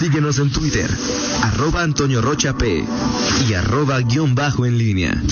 Síguenos 0.00 0.38
en 0.38 0.50
Twitter, 0.50 0.90
arroba 1.42 1.82
Antonio 1.82 2.22
Rocha 2.22 2.56
P 2.56 2.82
y 3.46 3.52
arroba 3.52 4.00
guion 4.00 4.34
bajo 4.34 4.64
en 4.64 4.78
línea. 4.78 5.22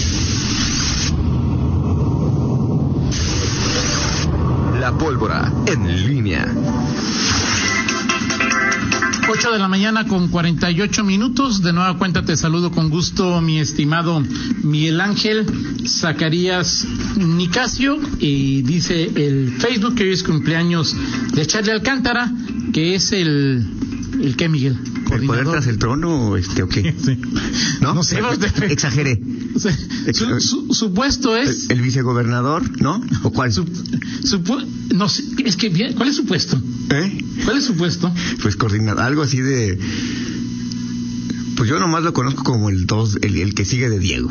La 4.79 4.93
pólvora 4.93 5.51
en 5.65 6.07
línea. 6.07 6.47
8 9.31 9.53
de 9.53 9.59
la 9.59 9.69
mañana 9.69 10.07
con 10.07 10.29
48 10.29 11.03
minutos. 11.03 11.63
De 11.63 11.73
nueva 11.73 11.97
cuenta 11.97 12.27
te 12.27 12.37
saludo 12.37 12.71
con 12.71 12.91
gusto, 12.91 13.41
mi 13.41 13.61
estimado 13.61 14.23
Miguel 14.63 15.01
Ángel 15.01 15.47
Zacarías 15.87 16.87
Nicasio. 17.17 17.99
Y 18.19 18.61
dice 18.61 19.11
el 19.15 19.51
Facebook 19.59 19.95
que 19.95 20.05
hoy 20.05 20.11
es 20.11 20.23
cumpleaños 20.23 20.95
de 21.33 21.47
Charlie 21.47 21.73
Alcántara, 21.73 22.31
que 22.75 22.95
es 22.95 23.13
el. 23.13 23.67
¿El 24.21 24.37
qué, 24.37 24.49
Miguel? 24.49 24.77
¿El 25.13 25.27
poder 25.27 25.47
tras 25.49 25.67
el 25.67 25.79
trono 25.79 26.29
o 26.31 26.37
este 26.37 26.63
o 26.63 26.69
qué? 26.69 26.95
Sí. 27.05 27.19
¿No? 27.81 27.95
No 27.95 28.03
sé, 28.03 28.19
Exageré. 28.69 29.21
Su, 30.13 30.41
su- 30.41 30.75
su 30.75 30.93
puesto 30.95 31.37
El, 31.37 31.49
es. 31.49 31.71
el 31.71 31.81
vicegobernador, 31.81 32.81
¿no? 32.81 33.03
¿O 33.23 33.31
cuál? 33.33 33.53
su- 33.53 33.65
no 34.95 35.09
sé, 35.09 35.25
es 35.45 35.57
que, 35.57 35.69
bien, 35.69 35.95
¿cuál 35.95 36.09
es 36.09 36.17
su 36.17 36.25
puesto? 36.27 36.61
¿Eh? 36.91 37.25
¿Cuál 37.45 37.59
es 37.59 37.65
su 37.65 37.75
puesto? 37.75 38.13
Pues 38.43 38.57
coordinar, 38.57 38.99
algo 39.01 39.23
así 39.23 39.41
de... 39.41 39.79
Pues 41.59 41.69
yo 41.69 41.79
nomás 41.79 42.03
lo 42.05 42.13
conozco 42.15 42.43
como 42.45 42.71
el 42.71 42.87
dos, 42.87 43.19
el, 43.21 43.37
el 43.37 43.53
que 43.53 43.65
sigue 43.67 43.91
de 43.91 43.99
Diego. 43.99 44.29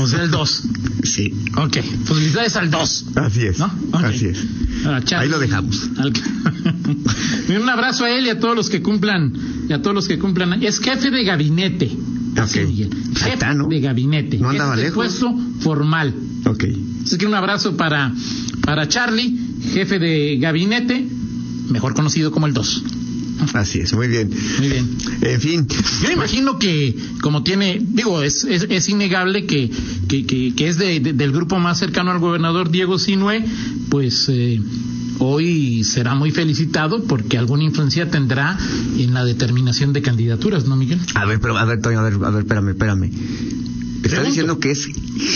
O 0.00 0.06
sea, 0.08 0.22
el 0.22 0.30
2. 0.30 0.62
Sí. 1.04 1.32
Ok, 1.56 1.78
felicidades 2.04 2.56
al 2.56 2.70
2. 2.70 3.06
Así 3.14 3.46
es. 3.46 3.58
¿No? 3.58 3.72
Así 3.92 4.26
es. 4.26 4.38
Ah. 4.84 5.00
Ahí 5.16 5.28
lo 5.28 5.38
dejamos. 5.38 5.88
Al- 5.96 6.12
Un 7.62 7.68
abrazo 7.70 8.04
a 8.04 8.10
él 8.10 8.26
y 8.26 8.30
a 8.30 8.38
todos 8.40 8.54
los 8.56 8.68
que 8.68 8.82
cumplan, 8.82 9.32
y 9.68 9.72
a 9.72 9.80
todos 9.80 9.94
los 9.94 10.08
que 10.08 10.18
cumplan. 10.18 10.62
Es 10.62 10.80
jefe 10.80 11.10
de 11.10 11.24
gabinete. 11.24 11.90
Así, 12.36 12.58
Ok. 12.60 12.68
Miguel. 12.68 12.90
Ahí 12.92 13.14
Jefe 13.14 13.32
está, 13.34 13.54
¿no? 13.54 13.68
de 13.68 13.80
gabinete. 13.80 14.38
No 14.38 14.50
andaba 14.50 14.76
lejos. 14.76 14.94
puesto 14.94 15.34
formal. 15.60 16.14
Ok. 16.44 16.64
Así 17.04 17.16
que 17.16 17.26
un 17.26 17.34
abrazo 17.34 17.76
para, 17.76 18.12
para 18.62 18.88
Charlie, 18.88 19.38
jefe 19.72 19.98
de 19.98 20.36
gabinete, 20.38 21.06
mejor 21.70 21.94
conocido 21.94 22.30
como 22.32 22.46
el 22.46 22.52
2. 22.52 22.82
Así 23.54 23.80
es, 23.80 23.92
muy 23.92 24.08
bien. 24.08 24.30
Muy 24.58 24.68
bien. 24.68 24.88
En 25.22 25.40
fin. 25.40 25.66
Yo 26.02 26.10
imagino 26.10 26.58
que, 26.58 26.94
como 27.20 27.42
tiene, 27.42 27.78
digo, 27.80 28.22
es, 28.22 28.44
es, 28.44 28.66
es 28.68 28.88
innegable 28.88 29.46
que, 29.46 29.70
que, 30.08 30.24
que, 30.26 30.54
que 30.54 30.68
es 30.68 30.78
de- 30.78 31.00
de- 31.00 31.12
del 31.12 31.32
grupo 31.32 31.58
más 31.58 31.78
cercano 31.78 32.10
al 32.12 32.18
gobernador 32.18 32.70
Diego 32.70 32.98
Sinue, 32.98 33.44
pues 33.90 34.28
eh, 34.28 34.60
hoy 35.18 35.84
será 35.84 36.14
muy 36.14 36.30
felicitado 36.30 37.04
porque 37.04 37.38
alguna 37.38 37.64
influencia 37.64 38.10
tendrá 38.10 38.58
en 38.98 39.14
la 39.14 39.24
determinación 39.24 39.92
de 39.92 40.02
candidaturas, 40.02 40.66
¿no, 40.66 40.76
Miguel? 40.76 41.00
A 41.14 41.24
ver, 41.24 41.40
pero, 41.40 41.56
a 41.56 41.64
ver, 41.64 41.80
Toño, 41.80 42.00
a 42.00 42.02
ver, 42.02 42.14
a 42.22 42.30
ver, 42.30 42.42
espérame, 42.42 42.68
espérame. 42.70 43.10
Está 44.06 44.22
diciendo 44.22 44.58
que 44.58 44.70
es 44.70 44.86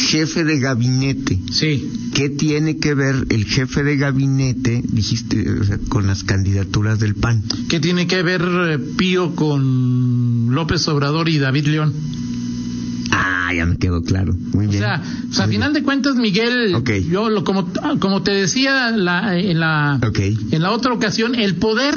jefe 0.08 0.44
de 0.44 0.58
gabinete. 0.58 1.38
Sí. 1.52 1.90
¿Qué 2.14 2.28
tiene 2.28 2.78
que 2.78 2.94
ver 2.94 3.26
el 3.30 3.44
jefe 3.44 3.82
de 3.82 3.96
gabinete, 3.96 4.82
dijiste, 4.86 5.48
o 5.50 5.64
sea, 5.64 5.78
con 5.88 6.06
las 6.06 6.24
candidaturas 6.24 6.98
del 6.98 7.14
PAN? 7.14 7.42
¿Qué 7.68 7.80
tiene 7.80 8.06
que 8.06 8.22
ver 8.22 8.42
eh, 8.42 8.78
Pío 8.96 9.34
con 9.34 10.54
López 10.54 10.86
Obrador 10.88 11.28
y 11.28 11.38
David 11.38 11.66
León? 11.66 11.92
Ah, 13.12 13.52
ya 13.54 13.66
me 13.66 13.76
quedó 13.78 14.02
claro. 14.02 14.34
Muy 14.52 14.66
O 14.66 14.68
bien. 14.68 14.82
sea, 14.82 15.02
o 15.30 15.34
sea, 15.34 15.44
a 15.46 15.48
final 15.48 15.72
de 15.72 15.82
cuentas, 15.82 16.16
Miguel, 16.16 16.76
yo 17.10 17.28
lo, 17.30 17.42
como, 17.44 17.72
como 17.98 18.22
te 18.22 18.32
decía 18.32 18.90
la, 18.90 19.38
en, 19.38 19.58
la, 19.60 19.98
en 20.50 20.62
la 20.62 20.70
otra 20.70 20.92
ocasión, 20.92 21.34
el 21.34 21.56
poder, 21.56 21.94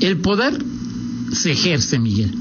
el 0.00 0.18
poder 0.18 0.62
se 1.32 1.52
ejerce, 1.52 1.98
Miguel, 1.98 2.32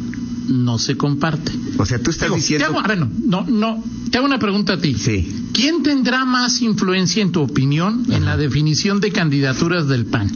no 0.48 0.78
se 0.78 0.98
comparte. 0.98 1.52
O 1.78 1.86
sea, 1.86 2.00
tú 2.00 2.12
estás 2.12 2.28
Digo, 2.28 2.36
diciendo... 2.36 2.68
te 2.68 2.72
hago, 2.72 2.86
bueno, 2.86 3.10
no, 3.26 3.46
no, 3.46 3.84
te 4.12 4.18
hago 4.18 4.28
una 4.28 4.40
pregunta 4.40 4.74
a 4.74 4.80
ti. 4.80 4.96
Sí. 4.96 5.48
¿Quién 5.54 5.84
tendrá 5.84 6.26
más 6.26 6.62
influencia, 6.62 7.22
en 7.22 7.32
tu 7.32 7.42
opinión, 7.42 8.06
en 8.10 8.26
la 8.26 8.38
definición 8.38 9.00
de 9.00 9.12
candidaturas 9.12 9.88
del 9.88 10.06
PAN? 10.06 10.32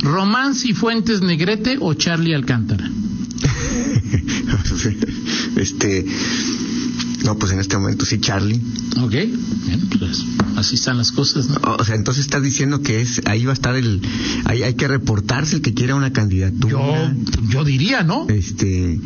¿Román 0.00 0.54
Cifuentes 0.54 1.22
Negrete 1.22 1.78
o 1.80 1.94
Charlie 1.94 2.34
Alcántara? 2.34 2.84
este... 5.56 6.04
No, 7.24 7.38
pues 7.38 7.52
en 7.52 7.58
este 7.58 7.78
momento 7.78 8.04
sí, 8.04 8.20
Charlie. 8.20 8.60
¿Ok? 9.00 9.12
Bien, 9.12 9.88
pues 9.98 10.22
así 10.56 10.74
están 10.74 10.98
las 10.98 11.10
cosas, 11.10 11.48
¿no? 11.48 11.58
O 11.78 11.82
sea, 11.82 11.94
entonces 11.94 12.26
estás 12.26 12.42
diciendo 12.42 12.82
que 12.82 13.00
es 13.00 13.22
ahí 13.24 13.46
va 13.46 13.52
a 13.52 13.54
estar 13.54 13.74
el... 13.76 14.02
Ahí 14.44 14.62
hay 14.62 14.74
que 14.74 14.86
reportarse 14.88 15.56
el 15.56 15.62
que 15.62 15.72
quiera 15.72 15.94
una 15.94 16.12
candidatura. 16.12 16.70
Yo, 16.70 17.12
yo 17.48 17.64
diría, 17.64 18.02
¿no? 18.02 18.26
Este... 18.28 19.00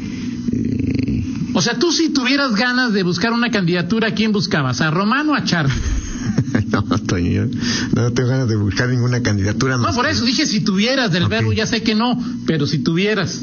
O 1.54 1.62
sea, 1.62 1.78
tú 1.78 1.90
si 1.92 2.10
tuvieras 2.10 2.54
ganas 2.54 2.92
de 2.92 3.02
buscar 3.02 3.32
una 3.32 3.50
candidatura, 3.50 4.08
¿a 4.08 4.14
quién 4.14 4.32
buscabas? 4.32 4.80
¿A 4.80 4.90
Román 4.90 5.28
o 5.28 5.34
a 5.34 5.44
Charlie? 5.44 5.74
no, 6.70 6.82
Toño, 6.84 7.30
yo 7.30 7.46
no 7.94 8.12
tengo 8.12 8.28
ganas 8.28 8.48
de 8.48 8.56
buscar 8.56 8.88
ninguna 8.88 9.22
candidatura 9.22 9.76
No, 9.76 9.82
más. 9.84 9.96
por 9.96 10.04
que- 10.06 10.12
eso 10.12 10.24
dije 10.24 10.46
si 10.46 10.60
tuvieras 10.60 11.10
del 11.12 11.26
verbo, 11.28 11.52
ya 11.52 11.66
sé 11.66 11.82
que 11.82 11.94
no, 11.94 12.22
pero 12.46 12.66
si 12.66 12.78
tuvieras. 12.78 13.42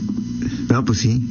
No, 0.70 0.86
pues 0.86 1.00
sí. 1.00 1.22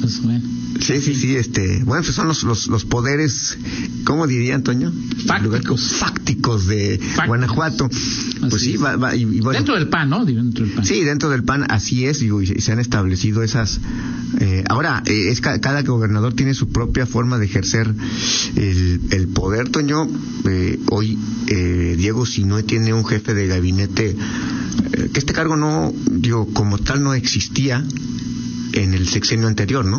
Pues 0.00 0.22
bueno. 0.22 0.42
Sí, 0.80 1.00
sí, 1.00 1.14
sí, 1.14 1.36
este, 1.36 1.82
bueno, 1.84 2.02
esos 2.02 2.14
son 2.14 2.28
los, 2.28 2.42
los, 2.44 2.68
los 2.68 2.84
poderes, 2.84 3.58
¿cómo 4.04 4.26
diría 4.26 4.54
Antonio? 4.54 4.92
Fácticos. 5.26 5.80
Fácticos 5.98 6.66
de 6.66 7.00
Guanajuato. 7.26 7.88
Pues 7.88 8.54
Así 8.54 8.72
sí, 8.72 8.76
va, 8.76 8.96
va, 8.96 9.14
y, 9.16 9.24
bueno, 9.24 9.52
Dentro 9.58 9.74
del 9.74 9.88
PAN, 9.88 10.08
¿no? 10.10 10.24
Digo, 10.24 10.42
Dentro 10.42 10.64
del 10.64 10.74
PAN. 10.74 10.84
Sí, 10.86 11.02
dentro 11.02 11.28
del 11.30 11.42
PAN 11.42 11.66
así 11.68 12.06
es, 12.06 12.20
digo, 12.20 12.40
y 12.40 12.46
se 12.46 12.72
han 12.72 12.78
establecido 12.78 13.42
esas. 13.42 13.80
eh, 14.40 14.62
ahora, 14.68 15.02
eh, 15.06 15.30
es 15.30 15.40
ca- 15.40 15.60
cada 15.60 15.82
gobernador 15.82 16.34
tiene 16.34 16.54
su 16.54 16.68
propia 16.68 17.06
forma 17.06 17.38
de 17.38 17.46
ejercer 17.46 17.92
el, 18.56 19.00
el 19.10 19.28
poder, 19.28 19.68
Toño. 19.70 20.08
Eh, 20.48 20.78
hoy 20.90 21.18
eh, 21.48 21.96
Diego 21.98 22.24
Sinue 22.24 22.62
tiene 22.62 22.92
un 22.94 23.04
jefe 23.04 23.34
de 23.34 23.46
gabinete, 23.48 24.10
eh, 24.92 25.10
que 25.12 25.18
este 25.18 25.32
cargo 25.32 25.56
no, 25.56 25.92
digo, 26.10 26.46
como 26.52 26.78
tal 26.78 27.02
no 27.02 27.14
existía 27.14 27.84
en 28.72 28.94
el 28.94 29.08
sexenio 29.08 29.48
anterior, 29.48 29.84
¿no? 29.84 29.98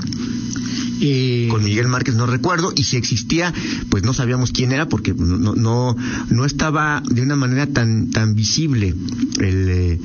Eh, 1.01 1.47
con 1.49 1.63
Miguel 1.63 1.87
Márquez 1.87 2.15
no 2.15 2.25
recuerdo 2.25 2.73
y 2.75 2.83
si 2.83 2.97
existía 2.97 3.53
pues 3.89 4.03
no 4.03 4.13
sabíamos 4.13 4.51
quién 4.51 4.71
era 4.73 4.89
porque 4.89 5.13
no 5.13 5.55
no 5.55 5.95
no 6.29 6.45
estaba 6.45 7.01
de 7.09 7.21
una 7.21 7.35
manera 7.37 7.67
tan 7.67 8.09
tan 8.11 8.35
visible 8.35 8.93
el 9.39 9.69
eh, 9.69 9.99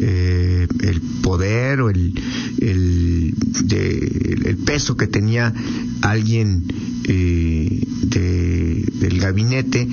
eh, 0.00 0.66
el 0.82 1.00
poder 1.22 1.80
o 1.82 1.90
el 1.90 2.14
el, 2.60 3.34
de- 3.64 4.38
el 4.46 4.56
peso 4.58 4.96
que 4.96 5.06
tenía 5.06 5.52
alguien 6.02 6.64
eh, 7.12 7.82
de, 8.02 8.84
del 9.00 9.18
gabinete 9.20 9.86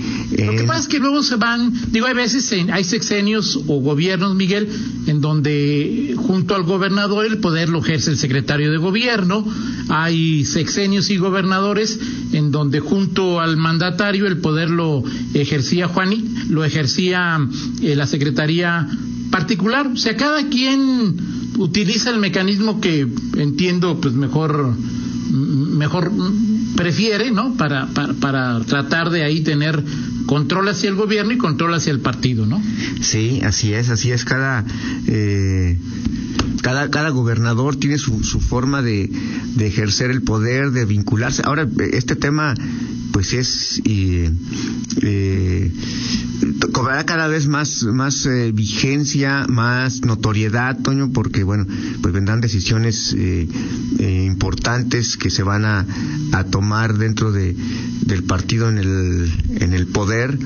Lo 0.45 0.51
que 0.51 0.63
pasa 0.67 0.81
es 0.81 0.87
que 0.87 0.99
luego 0.99 1.23
se 1.23 1.35
van, 1.35 1.73
digo, 1.91 2.05
hay 2.05 2.13
veces, 2.13 2.51
en- 2.51 2.71
hay 2.71 2.83
sexenios 2.83 3.55
o 3.67 3.79
gobiernos, 3.81 4.35
Miguel, 4.35 4.67
en 5.07 5.19
donde 5.21 6.13
junto 6.17 6.53
al 6.55 6.63
gobernador 6.63 7.25
el 7.25 7.39
poder 7.39 7.69
lo 7.69 7.79
ejerce 7.79 8.11
el 8.11 8.17
secretario 8.17 8.71
de 8.71 8.77
gobierno, 8.77 9.43
hay 9.89 10.45
sexenios 10.45 11.09
y 11.09 11.17
gobernadores 11.17 11.99
en 12.33 12.51
donde 12.51 12.79
junto 12.81 13.39
al 13.39 13.57
mandatario 13.57 14.27
el 14.27 14.37
poder 14.37 14.69
lo 14.69 15.03
ejercía 15.33 15.87
Juani, 15.87 16.23
lo 16.49 16.63
ejercía 16.63 17.39
eh, 17.81 17.95
la 17.95 18.05
secretaría 18.05 18.87
particular, 19.31 19.87
o 19.87 19.97
sea, 19.97 20.15
cada 20.15 20.47
quien 20.49 21.15
utiliza 21.57 22.11
el 22.11 22.19
mecanismo 22.19 22.79
que 22.79 23.07
entiendo 23.37 23.99
pues 23.99 24.13
mejor 24.13 24.75
mejor 25.29 26.11
prefiere, 26.77 27.31
¿no? 27.31 27.55
Para, 27.55 27.87
para, 27.87 28.13
para 28.13 28.61
tratar 28.61 29.09
de 29.09 29.23
ahí 29.23 29.41
tener 29.41 29.83
control 30.25 30.69
hacia 30.69 30.89
el 30.89 30.95
gobierno 30.95 31.33
y 31.33 31.37
control 31.37 31.73
hacia 31.73 31.91
el 31.91 31.99
partido, 31.99 32.45
¿no? 32.45 32.61
Sí, 33.01 33.41
así 33.43 33.73
es, 33.73 33.89
así 33.89 34.11
es. 34.11 34.23
Cada 34.23 34.63
eh, 35.07 35.77
cada, 36.61 36.89
cada 36.89 37.09
gobernador 37.09 37.75
tiene 37.75 37.97
su, 37.97 38.23
su 38.23 38.39
forma 38.39 38.81
de, 38.81 39.09
de 39.55 39.67
ejercer 39.67 40.11
el 40.11 40.21
poder, 40.21 40.71
de 40.71 40.85
vincularse. 40.85 41.41
Ahora, 41.45 41.67
este 41.91 42.15
tema, 42.15 42.55
pues 43.17 43.33
es 43.33 43.81
eh, 43.83 44.31
eh, 45.01 45.71
cobrará 46.71 47.03
cada 47.03 47.27
vez 47.27 47.47
más 47.47 47.81
más 47.81 48.27
eh, 48.27 48.51
vigencia, 48.51 49.47
más 49.49 50.01
notoriedad, 50.01 50.77
Toño, 50.83 51.11
porque 51.11 51.41
bueno, 51.41 51.65
pues 52.03 52.13
vendrán 52.13 52.41
decisiones 52.41 53.15
eh, 53.17 53.47
eh, 53.97 54.23
importantes 54.27 55.17
que 55.17 55.31
se 55.31 55.41
van 55.41 55.65
a, 55.65 55.83
a 56.31 56.43
tomar 56.43 56.99
dentro 56.99 57.31
de 57.31 57.55
del 58.01 58.23
partido 58.23 58.69
en 58.69 58.77
el 58.77 59.31
en 59.61 59.73
el 59.73 59.87
poder 59.87 60.37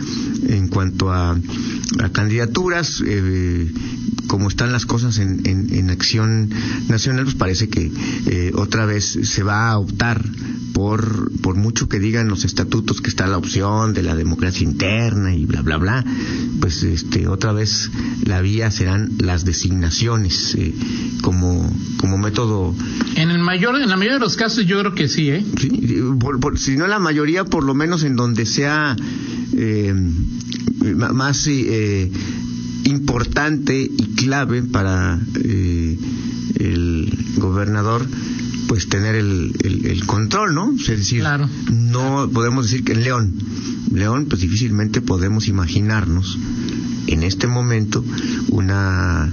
en 0.47 0.69
cuanto 0.69 1.11
a, 1.11 1.31
a 1.31 2.09
candidaturas. 2.13 3.03
Como 4.27 4.47
están 4.47 4.71
las 4.71 4.85
cosas 4.85 5.17
en, 5.17 5.41
en, 5.45 5.89
acción 5.89 6.49
nacional, 6.87 7.25
pues 7.25 7.35
parece 7.35 7.67
que 7.67 7.91
otra 8.55 8.85
vez 8.85 9.19
se 9.23 9.43
va 9.43 9.71
a 9.71 9.77
optar 9.77 10.23
por, 10.73 11.31
por 11.41 11.55
mucho 11.55 11.87
que 11.89 11.99
digan 11.99 12.27
los 12.27 12.45
estatutos 12.45 13.01
que 13.01 13.09
está 13.09 13.27
la 13.27 13.37
opción 13.37 13.93
de 13.93 14.03
la 14.03 14.15
democracia 14.15 14.63
interna 14.63 15.35
y 15.35 15.45
bla, 15.45 15.61
bla, 15.61 15.77
bla, 15.77 16.05
pues 16.59 16.83
este, 16.83 17.27
otra 17.27 17.51
vez 17.51 17.89
la 18.23 18.41
vía 18.41 18.71
serán 18.71 19.11
las 19.19 19.45
designaciones 19.45 20.55
eh, 20.55 20.73
como, 21.21 21.71
como 21.97 22.17
método. 22.17 22.75
En 23.15 23.31
el 23.31 23.39
mayor, 23.39 23.75
en 23.75 23.89
la 23.89 23.97
mayoría 23.97 24.15
de 24.15 24.25
los 24.25 24.35
casos 24.35 24.65
yo 24.65 24.79
creo 24.79 24.95
que 24.95 25.07
sí, 25.07 25.29
¿eh? 25.29 25.45
si 26.55 26.77
no 26.77 26.87
la 26.87 26.99
mayoría, 26.99 27.45
por 27.45 27.63
lo 27.63 27.73
menos 27.73 28.03
en 28.03 28.15
donde 28.15 28.45
sea 28.45 28.95
eh, 29.53 29.93
más 30.95 31.47
eh, 31.47 32.09
importante 32.85 33.79
y 33.81 34.15
clave 34.15 34.63
para 34.63 35.19
eh, 35.43 35.97
el 36.59 37.25
gobernador 37.37 38.05
pues 38.71 38.87
tener 38.87 39.15
el, 39.15 39.53
el, 39.65 40.05
control, 40.05 40.55
¿no? 40.55 40.73
Es 40.79 40.87
decir, 40.87 41.25
no 41.73 42.29
podemos 42.31 42.71
decir 42.71 42.85
que 42.85 42.93
en 42.93 43.03
León, 43.03 43.33
León, 43.93 44.27
pues 44.29 44.39
difícilmente 44.39 45.01
podemos 45.01 45.49
imaginarnos 45.49 46.39
en 47.07 47.23
este 47.23 47.47
momento 47.47 48.01
una, 48.47 49.29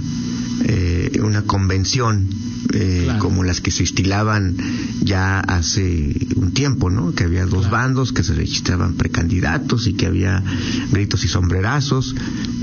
eh, 0.65 1.21
una 1.23 1.43
convención 1.43 2.27
eh, 2.73 3.07
como 3.19 3.43
las 3.43 3.61
que 3.61 3.71
se 3.71 3.83
estilaban 3.83 4.55
ya 5.01 5.39
hace 5.39 6.15
un 6.35 6.51
tiempo, 6.53 6.89
¿no? 6.89 7.13
Que 7.13 7.23
había 7.23 7.45
dos 7.45 7.69
bandos, 7.69 8.13
que 8.13 8.23
se 8.23 8.33
registraban 8.33 8.93
precandidatos 8.93 9.87
y 9.87 9.93
que 9.93 10.05
había 10.05 10.43
gritos 10.91 11.23
y 11.23 11.27
sombrerazos. 11.27 12.15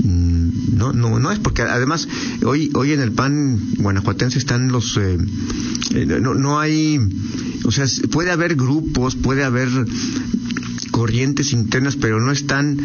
Mm, 0.03 0.77
no, 0.77 0.93
no, 0.93 1.19
no 1.19 1.31
es 1.31 1.39
porque 1.39 1.63
además 1.63 2.07
hoy, 2.43 2.69
hoy 2.73 2.93
en 2.93 3.01
el 3.01 3.11
PAN 3.11 3.59
guanajuatense 3.77 4.37
están 4.37 4.71
los, 4.71 4.97
eh, 4.97 5.17
eh, 5.91 6.05
no, 6.05 6.33
no 6.33 6.59
hay, 6.59 6.99
o 7.65 7.71
sea, 7.71 7.85
puede 8.11 8.31
haber 8.31 8.55
grupos, 8.55 9.15
puede 9.15 9.43
haber 9.43 9.69
corrientes 10.91 11.53
internas, 11.53 11.95
pero 11.95 12.19
no 12.19 12.31
están 12.31 12.77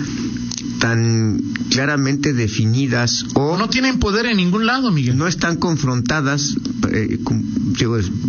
tan 0.83 1.39
claramente 1.71 2.33
definidas 2.33 3.25
o 3.35 3.57
no 3.57 3.69
tienen 3.69 4.01
poder 4.01 4.27
en 4.27 4.39
ningún 4.39 4.67
lado, 4.67 4.91
Miguel. 4.91 5.17
No 5.17 5.29
están 5.29 5.55
confrontadas, 5.59 6.57
eh, 6.91 7.21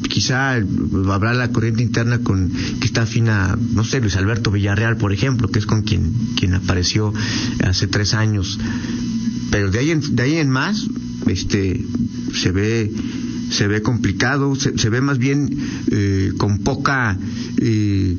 quizá 0.08 0.58
habrá 1.12 1.34
la 1.34 1.52
corriente 1.52 1.82
interna 1.82 2.20
con 2.20 2.52
que 2.80 2.86
está 2.86 3.02
afina, 3.02 3.58
no 3.72 3.84
sé, 3.84 4.02
Luis 4.02 4.16
Alberto 4.18 4.52
Villarreal, 4.52 4.98
por 4.98 5.14
ejemplo, 5.14 5.48
que 5.50 5.58
es 5.58 5.66
con 5.66 5.82
quien 5.82 6.14
quien 6.36 6.54
apareció 6.54 7.12
hace 7.64 7.88
tres 7.88 8.14
años, 8.14 8.60
pero 9.50 9.72
de 9.72 9.80
ahí 9.80 9.90
en, 9.90 10.16
de 10.16 10.22
ahí 10.22 10.36
en 10.36 10.52
más, 10.52 10.86
este, 11.26 11.84
se 12.36 12.52
ve 12.52 12.92
se 13.50 13.68
ve 13.68 13.82
complicado, 13.82 14.56
se, 14.56 14.90
ve 14.90 15.02
más 15.02 15.18
bien 15.18 15.58
eh, 15.90 16.34
con 16.38 16.60
poca 16.60 17.18
eh, 17.58 18.16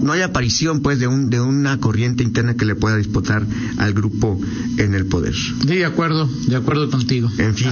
no 0.00 0.12
hay 0.12 0.22
aparición 0.22 0.80
pues 0.80 0.98
de 0.98 1.06
un 1.06 1.30
de 1.30 1.40
una 1.40 1.78
corriente 1.78 2.22
interna 2.22 2.54
que 2.54 2.64
le 2.64 2.74
pueda 2.74 2.96
disputar 2.96 3.46
al 3.76 3.92
grupo 3.92 4.40
en 4.76 4.94
el 4.94 5.06
poder. 5.06 5.34
de 5.64 5.84
acuerdo, 5.84 6.28
de 6.46 6.56
acuerdo 6.56 6.90
contigo. 6.90 7.30
En 7.38 7.54
fin, 7.54 7.70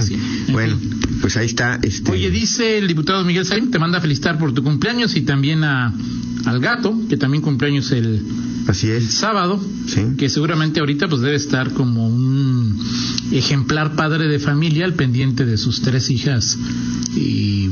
bueno, 0.51 0.77
pues 1.21 1.37
ahí 1.37 1.45
está. 1.45 1.79
Este... 1.81 2.11
Oye, 2.11 2.29
dice 2.29 2.77
el 2.77 2.87
diputado 2.87 3.23
Miguel 3.23 3.45
Salim, 3.45 3.71
te 3.71 3.79
manda 3.79 3.97
a 3.99 4.01
felicitar 4.01 4.37
por 4.37 4.53
tu 4.53 4.63
cumpleaños 4.63 5.15
y 5.15 5.21
también 5.21 5.63
a 5.63 5.93
al 6.45 6.59
gato, 6.59 6.97
que 7.09 7.17
también 7.17 7.43
cumpleaños 7.43 7.91
el, 7.91 8.21
Así 8.67 8.89
es. 8.89 9.03
el 9.03 9.09
sábado, 9.09 9.61
que 10.17 10.29
seguramente 10.29 10.79
ahorita 10.79 11.07
pues 11.09 11.21
debe 11.21 11.35
estar 11.35 11.73
como 11.73 12.07
un 12.07 12.79
ejemplar 13.31 13.95
padre 13.95 14.27
de 14.27 14.39
familia 14.39 14.85
al 14.85 14.93
pendiente 14.93 15.45
de 15.45 15.57
sus 15.57 15.81
tres 15.81 16.09
hijas 16.09 16.57
y 17.15 17.69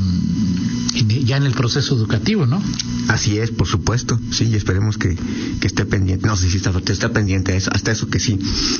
ya 1.24 1.36
en 1.36 1.44
el 1.44 1.52
proceso 1.52 1.96
educativo, 1.96 2.46
¿no? 2.46 2.62
Así 3.08 3.38
es, 3.38 3.50
por 3.50 3.66
supuesto, 3.66 4.18
sí, 4.30 4.44
y 4.46 4.56
esperemos 4.56 4.98
que, 4.98 5.16
que 5.60 5.66
esté 5.66 5.84
pendiente, 5.84 6.26
no 6.26 6.36
sé 6.36 6.50
si 6.50 6.56
está, 6.56 6.72
está 6.88 7.12
pendiente, 7.12 7.56
eso, 7.56 7.70
hasta 7.72 7.92
eso 7.92 8.08
que 8.08 8.18
sí, 8.18 8.38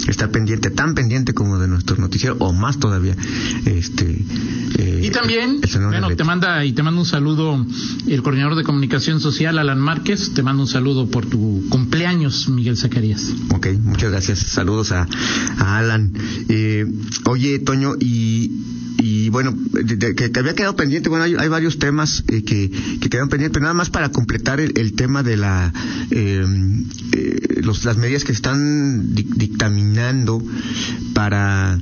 está 0.08 0.31
pendiente, 0.31 0.70
tan 0.70 0.94
pendiente 0.94 1.32
como 1.32 1.58
de 1.58 1.69
nuestro 1.69 1.96
noticiero, 1.96 2.37
o 2.40 2.52
más 2.52 2.78
todavía. 2.78 3.17
Este, 3.67 4.25
eh, 4.78 5.00
y 5.05 5.11
también, 5.11 5.61
bueno, 5.88 6.14
te 6.14 6.25
manda, 6.25 6.64
y 6.64 6.73
te 6.73 6.82
mando 6.82 7.00
un 7.00 7.06
saludo 7.06 7.64
el 8.06 8.23
coordinador 8.23 8.56
de 8.56 8.64
comunicación 8.64 9.20
social, 9.20 9.58
Alan 9.58 9.81
Márquez, 9.81 10.32
te 10.34 10.43
mando 10.43 10.62
un 10.62 10.69
saludo 10.69 11.08
por 11.08 11.26
tu 11.26 11.64
cumpleaños, 11.69 12.49
Miguel 12.49 12.76
Zacarías. 12.76 13.32
Ok, 13.55 13.69
muchas 13.82 14.11
gracias, 14.11 14.40
saludos 14.40 14.93
a, 14.93 15.06
a 15.58 15.78
Alan. 15.78 16.12
Eh, 16.49 16.84
oye, 17.26 17.58
Toño, 17.61 17.94
y 18.00 18.50
y 19.26 19.28
bueno, 19.28 19.52
que, 20.17 20.31
había 20.38 20.55
quedado 20.55 20.76
pendiente, 20.76 21.08
bueno, 21.08 21.25
hay, 21.25 21.49
varios 21.49 21.81
temas 21.81 22.23
eh, 22.28 22.44
que, 22.44 22.70
que 23.00 23.11
quedaron 23.11 23.28
pendientes, 23.28 23.55
pero 23.55 23.64
nada 23.64 23.75
más 23.75 23.90
para 23.90 24.11
completar 24.11 24.61
el, 24.61 24.93
tema 24.93 25.25
de 25.25 25.37
la 25.37 25.73
em, 26.12 26.84
eh, 27.11 27.61
los, 27.61 27.84
las 27.84 27.96
medidas 27.96 28.23
que 28.23 28.31
están 28.31 29.17
dictaminando 29.17 30.40
para 31.12 31.76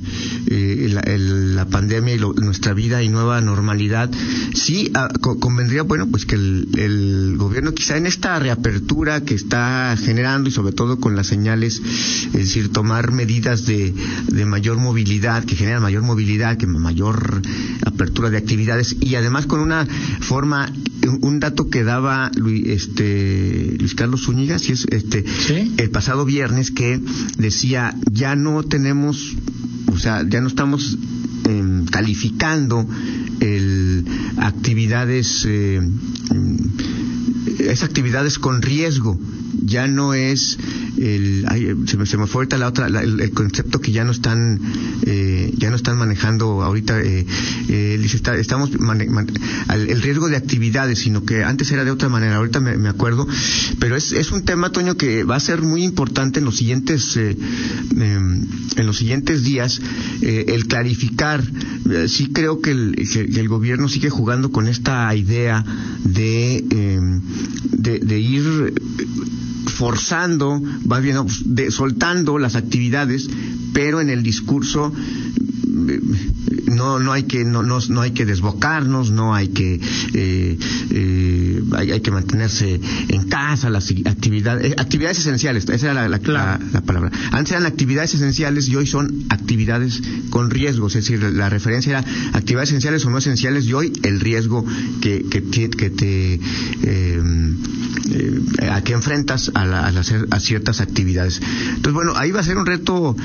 eh, 0.47 0.89
la, 0.89 1.65
pandemia 1.65 2.15
y 2.15 2.19
nuestra 2.19 2.73
vida 2.73 3.01
y 3.03 3.09
nueva 3.09 3.41
normalidad, 3.41 4.09
sí 4.53 4.91
ah, 4.93 5.09
convendría, 5.19 5.83
bueno, 5.83 6.07
pues 6.07 6.25
que 6.25 6.35
el, 6.35 6.67
el, 6.77 7.35
gobierno 7.37 7.73
quizá 7.73 7.97
en 7.97 8.05
esta 8.05 8.39
reapertura 8.39 9.21
que 9.21 9.33
está 9.33 9.97
generando 9.97 10.49
y 10.49 10.51
sobre 10.51 10.73
todo 10.73 10.99
con 10.99 11.15
las 11.15 11.27
señales, 11.27 11.81
es 12.27 12.33
decir, 12.33 12.71
tomar 12.71 13.11
medidas 13.11 13.65
de, 13.65 13.93
de 14.27 14.45
mayor 14.45 14.77
movilidad, 14.77 15.43
que 15.43 15.55
generan 15.55 15.81
mayor 15.81 16.03
movilidad, 16.03 16.57
que 16.57 16.67
mayor 16.67 17.41
apertura 17.85 18.29
de 18.29 18.37
actividades 18.37 18.95
y 19.01 19.15
además 19.15 19.45
con 19.45 19.59
una 19.59 19.85
forma 20.21 20.71
un 21.21 21.39
dato 21.39 21.69
que 21.69 21.83
daba 21.83 22.31
Luis, 22.35 22.67
este, 22.67 23.75
Luis 23.79 23.95
Carlos 23.95 24.23
Zúñiga, 24.23 24.59
si 24.59 24.73
es 24.73 24.85
este, 24.89 25.23
el 25.77 25.89
pasado 25.91 26.25
viernes 26.25 26.71
que 26.71 26.99
decía 27.37 27.95
ya 28.11 28.35
no 28.35 28.63
tenemos, 28.63 29.35
o 29.87 29.97
sea, 29.97 30.23
ya 30.27 30.41
no 30.41 30.47
estamos 30.47 30.97
em, 31.45 31.85
calificando 31.85 32.87
el 33.39 34.05
actividades 34.37 35.45
eh, 35.47 35.81
es 37.59 37.83
actividades 37.83 38.39
con 38.39 38.61
riesgo 38.61 39.19
ya 39.65 39.87
no 39.87 40.13
es 40.13 40.57
el, 40.97 41.45
se, 41.87 41.97
me, 41.97 42.05
se 42.05 42.17
me 42.17 42.27
fue 42.27 42.47
la 42.57 42.67
otra, 42.67 42.87
el, 42.87 43.31
concepto 43.31 43.81
que 43.81 43.91
ya 43.91 44.03
no 44.03 44.11
están, 44.11 44.59
eh, 45.05 45.51
ya 45.57 45.69
no 45.69 45.75
están 45.75 45.97
manejando 45.97 46.63
ahorita, 46.63 47.01
eh, 47.01 47.25
eh 47.69 48.07
estamos 48.37 48.71
el 48.71 50.01
riesgo 50.01 50.29
de 50.29 50.37
actividades, 50.37 50.99
sino 50.99 51.25
que 51.25 51.43
antes 51.43 51.71
era 51.71 51.83
de 51.83 51.91
otra 51.91 52.09
manera, 52.09 52.35
ahorita 52.35 52.59
me, 52.59 52.87
acuerdo, 52.89 53.27
pero 53.79 53.95
es, 53.95 54.11
es 54.11 54.31
un 54.31 54.43
tema, 54.43 54.71
Toño, 54.71 54.95
que 54.95 55.23
va 55.23 55.35
a 55.35 55.39
ser 55.39 55.61
muy 55.61 55.83
importante 55.83 56.39
en 56.39 56.45
los 56.45 56.57
siguientes, 56.57 57.17
eh, 57.17 57.35
em, 57.97 58.45
en 58.77 58.85
los 58.85 58.97
siguientes 58.97 59.43
días, 59.43 59.81
el 60.21 60.67
clarificar, 60.67 61.43
sí 62.07 62.31
creo 62.31 62.61
que 62.61 62.71
el, 62.71 62.95
que 63.11 63.39
el 63.39 63.47
gobierno 63.47 63.89
sigue 63.89 64.09
jugando 64.09 64.51
con 64.51 64.67
esta 64.67 65.13
idea 65.15 65.63
de, 66.03 66.57
em, 66.69 67.21
de, 67.71 67.99
de 67.99 68.19
ir 68.19 68.73
forzando, 69.75 70.61
va 70.89 70.99
bien, 70.99 71.17
de, 71.45 71.69
soltando 71.69 72.39
las 72.39 72.55
actividades, 72.55 73.29
pero 73.73 74.01
en 74.01 74.09
el 74.09 74.23
discurso 74.23 74.91
no 76.67 76.99
no 76.99 77.11
hay 77.11 77.23
que 77.23 77.43
no 77.43 77.63
no, 77.63 77.79
no 77.89 78.01
hay 78.01 78.11
que 78.11 78.25
desbocarnos 78.25 79.11
no 79.11 79.35
hay 79.35 79.49
que 79.49 79.79
eh, 80.13 80.57
eh, 80.91 81.61
hay, 81.73 82.01
que 82.01 82.11
mantenerse 82.11 82.79
en 83.09 83.27
casa 83.27 83.69
las 83.69 83.91
actividades 84.05 84.71
eh, 84.71 84.75
actividades 84.77 85.19
esenciales 85.19 85.67
esa 85.67 85.91
era 85.91 86.07
la, 86.07 86.19
la, 86.19 86.81
palabra. 86.81 87.11
Antes 87.31 87.51
eran 87.51 87.65
actividades 87.65 88.13
esenciales 88.13 88.67
y 88.69 88.75
hoy 88.75 88.87
son 88.87 89.25
actividades 89.29 90.01
con 90.29 90.49
riesgos 90.49 90.95
es 90.95 91.05
decir 91.05 91.21
la 91.21 91.49
referencia 91.49 91.99
era 91.99 92.05
actividades 92.33 92.69
esenciales 92.69 93.05
o 93.05 93.09
no 93.09 93.17
esenciales 93.17 93.65
y 93.65 93.73
hoy 93.73 93.93
el 94.03 94.19
riesgo 94.19 94.65
que 95.01 95.25
que, 95.29 95.69
que 95.69 95.89
te 95.89 96.39
a 98.69 98.81
que 98.81 98.93
enfrentas 98.93 99.51
a, 99.53 99.87
a, 99.87 100.39
ciertas 100.39 100.81
actividades. 100.81 101.41
Entonces 101.69 101.93
bueno 101.93 102.13
ahí 102.15 102.31
va 102.31 102.41
a 102.41 102.43
ser 102.43 102.57
un 102.57 102.65
reto 102.65 103.15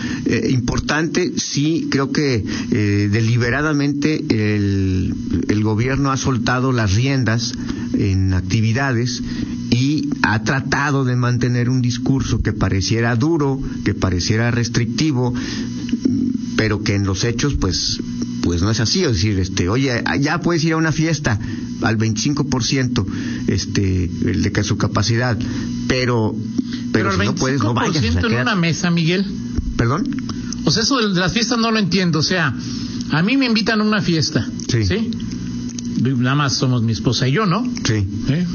importante. 0.49 1.33
Sí 1.37 1.89
creo 1.91 2.13
que 2.13 2.45
eh, 2.71 3.09
deliberadamente 3.11 4.25
el, 4.29 5.15
el 5.49 5.63
gobierno 5.63 6.11
ha 6.11 6.17
soltado 6.17 6.73
las 6.73 6.95
riendas 6.95 7.55
en 7.95 8.33
actividades 8.35 9.23
y 9.71 10.11
ha 10.23 10.43
tratado 10.43 11.05
de 11.05 11.17
mantener 11.17 11.71
un 11.71 11.81
discurso 11.81 12.43
que 12.43 12.53
pareciera 12.53 13.15
duro, 13.17 13.61
que 13.85 13.95
pareciera 13.95 14.51
restrictivo, 14.51 15.33
pero 16.57 16.83
que 16.83 16.95
en 16.95 17.05
los 17.05 17.25
hechos 17.25 17.55
pues 17.55 18.01
pues 18.51 18.63
no 18.63 18.71
es 18.73 18.81
así, 18.81 19.05
es 19.05 19.13
decir, 19.13 19.39
este, 19.39 19.69
oye, 19.69 20.03
ya 20.19 20.41
puedes 20.41 20.65
ir 20.65 20.73
a 20.73 20.77
una 20.77 20.91
fiesta 20.91 21.39
al 21.83 21.97
25% 21.99 23.07
este 23.47 24.09
de 24.09 24.51
que 24.51 24.65
su 24.65 24.77
capacidad, 24.77 25.39
pero 25.87 26.35
pero, 26.93 27.17
no 27.17 27.37
puedes 27.37 27.63
no 27.63 27.75
vayas 27.75 28.03
en 28.03 28.25
una 28.25 28.57
mesa, 28.57 28.91
Miguel. 28.91 29.25
¿Perdón? 29.77 30.05
O 30.65 30.73
sea, 30.73 30.83
eso 30.83 30.97
de 30.97 31.21
las 31.21 31.33
fiestas 31.33 31.61
no 31.61 31.71
lo 31.71 31.79
entiendo. 31.79 32.19
O 32.19 32.23
sea, 32.25 32.53
a 33.13 33.23
mí 33.23 33.37
me 33.37 33.47
invitan 33.47 33.83
a 33.83 33.85
una 33.85 34.03
fiesta. 34.03 34.45
Sí. 34.67 35.13
Nada 36.01 36.35
más 36.35 36.55
somos 36.55 36.83
mi 36.83 36.91
esposa 36.91 37.29
y 37.29 37.33
yo, 37.35 37.47
¿no? 37.47 37.63
Sí. 37.85 38.05
¿Eh? 38.31 38.47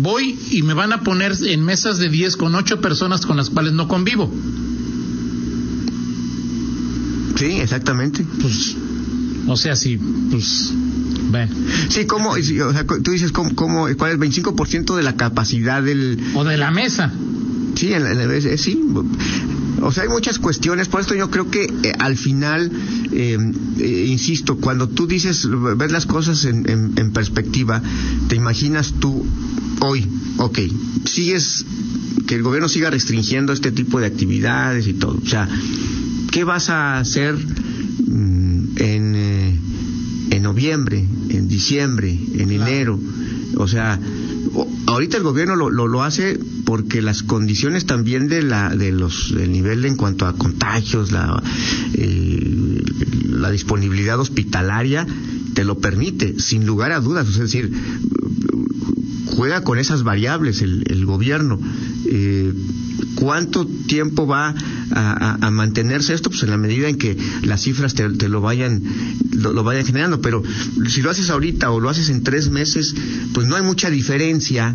Voy 0.00 0.36
y 0.50 0.62
me 0.62 0.74
van 0.74 0.92
a 0.92 1.02
poner 1.02 1.32
en 1.46 1.64
mesas 1.64 1.98
de 1.98 2.08
10 2.08 2.36
con 2.36 2.56
8 2.56 2.80
personas 2.80 3.24
con 3.24 3.36
las 3.36 3.50
cuales 3.50 3.72
no 3.72 3.86
convivo. 3.86 4.34
Sí, 7.44 7.60
exactamente. 7.60 8.24
Pues, 8.40 8.74
o 9.46 9.56
sea, 9.56 9.76
sí, 9.76 9.98
pues, 10.30 10.72
bueno. 11.30 11.54
Sí, 11.90 12.06
¿cómo? 12.06 12.30
O 12.30 12.42
sea, 12.72 12.86
tú 12.86 13.10
dices, 13.10 13.32
¿cómo, 13.32 13.54
cómo, 13.54 13.86
cuál 13.98 14.12
es 14.12 14.18
el 14.18 14.44
25% 14.44 14.96
de 14.96 15.02
la 15.02 15.16
capacidad 15.16 15.82
del... 15.82 16.18
O 16.34 16.44
de 16.44 16.56
la 16.56 16.70
mesa. 16.70 17.12
Sí, 17.74 17.92
en 17.92 18.04
la, 18.04 18.40
sí. 18.56 18.80
O 19.82 19.92
sea, 19.92 20.04
hay 20.04 20.08
muchas 20.08 20.38
cuestiones, 20.38 20.88
por 20.88 21.02
esto 21.02 21.14
yo 21.14 21.30
creo 21.30 21.50
que 21.50 21.64
eh, 21.64 21.92
al 21.98 22.16
final, 22.16 22.72
eh, 23.12 23.36
eh, 23.78 24.06
insisto, 24.08 24.56
cuando 24.56 24.88
tú 24.88 25.06
dices, 25.06 25.46
ves 25.76 25.92
las 25.92 26.06
cosas 26.06 26.46
en, 26.46 26.66
en, 26.96 27.12
perspectiva, 27.12 27.82
te 28.28 28.36
imaginas 28.36 28.94
tú 28.98 29.26
hoy, 29.80 30.08
ok, 30.38 30.60
sigues, 31.04 31.66
que 32.26 32.36
el 32.36 32.42
gobierno 32.42 32.70
siga 32.70 32.88
restringiendo 32.88 33.52
este 33.52 33.70
tipo 33.70 34.00
de 34.00 34.06
actividades 34.06 34.86
y 34.86 34.94
todo. 34.94 35.20
O 35.22 35.28
sea, 35.28 35.46
¿qué 36.34 36.42
vas 36.42 36.68
a 36.68 36.98
hacer 36.98 37.36
mm, 37.36 38.76
en, 38.78 39.60
en 40.32 40.42
noviembre, 40.42 40.98
en 41.30 41.46
diciembre, 41.46 42.10
en 42.10 42.50
enero? 42.50 42.98
O 43.56 43.68
sea, 43.68 44.00
ahorita 44.86 45.16
el 45.16 45.22
gobierno 45.22 45.54
lo, 45.54 45.70
lo, 45.70 46.02
hace 46.02 46.40
porque 46.64 47.02
las 47.02 47.22
condiciones 47.22 47.86
también 47.86 48.26
de 48.26 48.42
la 48.42 48.74
de 48.74 48.90
los 48.90 49.32
del 49.32 49.52
nivel 49.52 49.84
en 49.84 49.94
cuanto 49.94 50.26
a 50.26 50.32
contagios 50.32 51.12
la 51.12 51.40
eh, 51.94 52.82
la 53.28 53.52
disponibilidad 53.52 54.18
hospitalaria 54.18 55.06
te 55.54 55.64
lo 55.64 55.78
permite 55.78 56.40
sin 56.40 56.66
lugar 56.66 56.90
a 56.90 56.98
dudas. 56.98 57.28
Es 57.28 57.38
decir 57.38 57.70
juega 59.36 59.62
con 59.62 59.78
esas 59.78 60.02
variables 60.02 60.62
el, 60.62 60.82
el 60.88 61.06
gobierno. 61.06 61.60
Eh, 62.06 62.52
¿Cuánto 63.14 63.66
tiempo 63.66 64.26
va 64.26 64.54
a, 64.92 65.50
mantenerse 65.50 66.14
esto? 66.14 66.30
Pues 66.30 66.42
en 66.42 66.50
la 66.50 66.56
medida 66.56 66.88
en 66.88 66.96
que 66.96 67.16
las 67.42 67.62
cifras 67.62 67.94
te, 67.94 68.28
lo 68.28 68.40
vayan 68.40 68.82
lo, 69.32 69.64
vayan 69.64 69.84
generando. 69.84 70.20
Pero 70.20 70.42
si 70.88 71.02
lo 71.02 71.10
haces 71.10 71.30
ahorita 71.30 71.70
o 71.70 71.80
lo 71.80 71.90
haces 71.90 72.08
en 72.08 72.22
tres 72.22 72.50
meses, 72.50 72.94
pues 73.32 73.46
no 73.46 73.56
hay 73.56 73.62
mucha 73.62 73.90
diferencia 73.90 74.74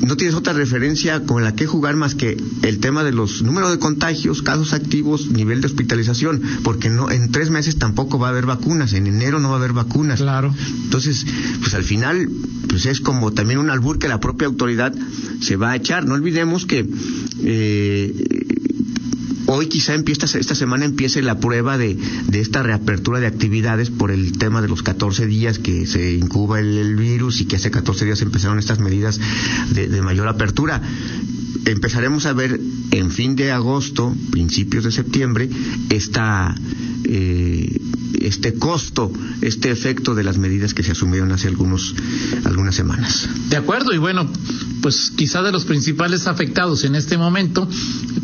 no 0.00 0.16
tienes 0.16 0.36
otra 0.36 0.52
referencia 0.52 1.24
con 1.24 1.42
la 1.42 1.54
que 1.54 1.66
jugar 1.66 1.96
más 1.96 2.14
que 2.14 2.36
el 2.62 2.78
tema 2.78 3.04
de 3.04 3.12
los 3.12 3.42
números 3.42 3.70
de 3.70 3.78
contagios, 3.78 4.42
casos 4.42 4.72
activos, 4.72 5.30
nivel 5.30 5.60
de 5.60 5.66
hospitalización, 5.66 6.40
porque 6.62 6.88
no 6.88 7.10
en 7.10 7.30
tres 7.32 7.50
meses 7.50 7.78
tampoco 7.78 8.18
va 8.18 8.28
a 8.28 8.30
haber 8.30 8.46
vacunas, 8.46 8.92
en 8.92 9.06
enero 9.06 9.40
no 9.40 9.48
va 9.48 9.56
a 9.56 9.58
haber 9.58 9.72
vacunas. 9.72 10.20
Claro. 10.20 10.54
Entonces, 10.84 11.26
pues 11.60 11.74
al 11.74 11.84
final, 11.84 12.28
pues 12.68 12.86
es 12.86 13.00
como 13.00 13.32
también 13.32 13.58
un 13.58 13.70
albur 13.70 13.98
que 13.98 14.08
la 14.08 14.20
propia 14.20 14.46
autoridad 14.46 14.94
se 15.40 15.56
va 15.56 15.72
a 15.72 15.76
echar. 15.76 16.06
No 16.06 16.14
olvidemos 16.14 16.64
que 16.64 16.88
eh, 17.42 18.14
hoy 19.48 19.66
quizá 19.66 19.94
empieza, 19.94 20.26
esta 20.38 20.54
semana 20.54 20.84
empiece 20.84 21.22
la 21.22 21.40
prueba 21.40 21.78
de, 21.78 21.96
de, 22.26 22.40
esta 22.40 22.62
reapertura 22.62 23.18
de 23.18 23.26
actividades 23.26 23.90
por 23.90 24.10
el 24.10 24.36
tema 24.36 24.60
de 24.60 24.68
los 24.68 24.82
14 24.82 25.26
días 25.26 25.58
que 25.58 25.86
se 25.86 26.12
incuba 26.12 26.60
el, 26.60 26.96
virus 26.96 27.40
y 27.40 27.46
que 27.46 27.56
hace 27.56 27.70
14 27.70 28.04
días 28.04 28.20
empezaron 28.20 28.58
estas 28.58 28.78
medidas 28.78 29.18
de, 29.70 29.88
de 29.88 30.02
mayor 30.02 30.28
apertura 30.28 30.82
empezaremos 31.66 32.26
a 32.26 32.32
ver 32.32 32.60
en 32.90 33.10
fin 33.10 33.36
de 33.36 33.52
agosto, 33.52 34.14
principios 34.30 34.84
de 34.84 34.92
septiembre, 34.92 35.48
esta, 35.90 36.54
eh, 37.04 37.80
este 38.20 38.54
costo, 38.54 39.12
este 39.40 39.70
efecto 39.70 40.14
de 40.14 40.24
las 40.24 40.38
medidas 40.38 40.74
que 40.74 40.82
se 40.82 40.92
asumieron 40.92 41.32
hace 41.32 41.48
algunos, 41.48 41.94
algunas 42.44 42.74
semanas. 42.74 43.28
De 43.48 43.56
acuerdo, 43.56 43.92
y 43.92 43.98
bueno, 43.98 44.30
pues 44.82 45.12
quizá 45.16 45.42
de 45.42 45.52
los 45.52 45.64
principales 45.64 46.26
afectados 46.26 46.84
en 46.84 46.94
este 46.94 47.18
momento, 47.18 47.68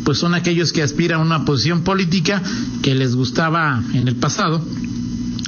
pues 0.03 0.17
son 0.17 0.33
aquellos 0.33 0.73
que 0.73 0.81
aspiran 0.81 1.21
a 1.21 1.23
una 1.23 1.45
posición 1.45 1.83
política 1.83 2.41
que 2.81 2.95
les 2.95 3.15
gustaba 3.15 3.83
en 3.93 4.07
el 4.07 4.15
pasado 4.15 4.63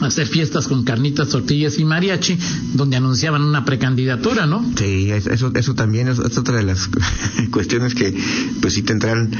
hacer 0.01 0.27
fiestas 0.27 0.67
con 0.67 0.83
carnitas, 0.83 1.29
tortillas 1.29 1.79
y 1.79 1.85
mariachi, 1.85 2.37
donde 2.73 2.97
anunciaban 2.97 3.41
una 3.41 3.65
precandidatura, 3.65 4.45
¿no? 4.45 4.63
Sí, 4.77 5.11
eso, 5.11 5.51
eso 5.53 5.75
también 5.75 6.07
es, 6.07 6.19
otra 6.19 6.57
de 6.57 6.63
las 6.63 6.89
cuestiones 7.51 7.95
que, 7.95 8.15
pues 8.61 8.73
sí 8.73 8.83
tendrán. 8.83 9.31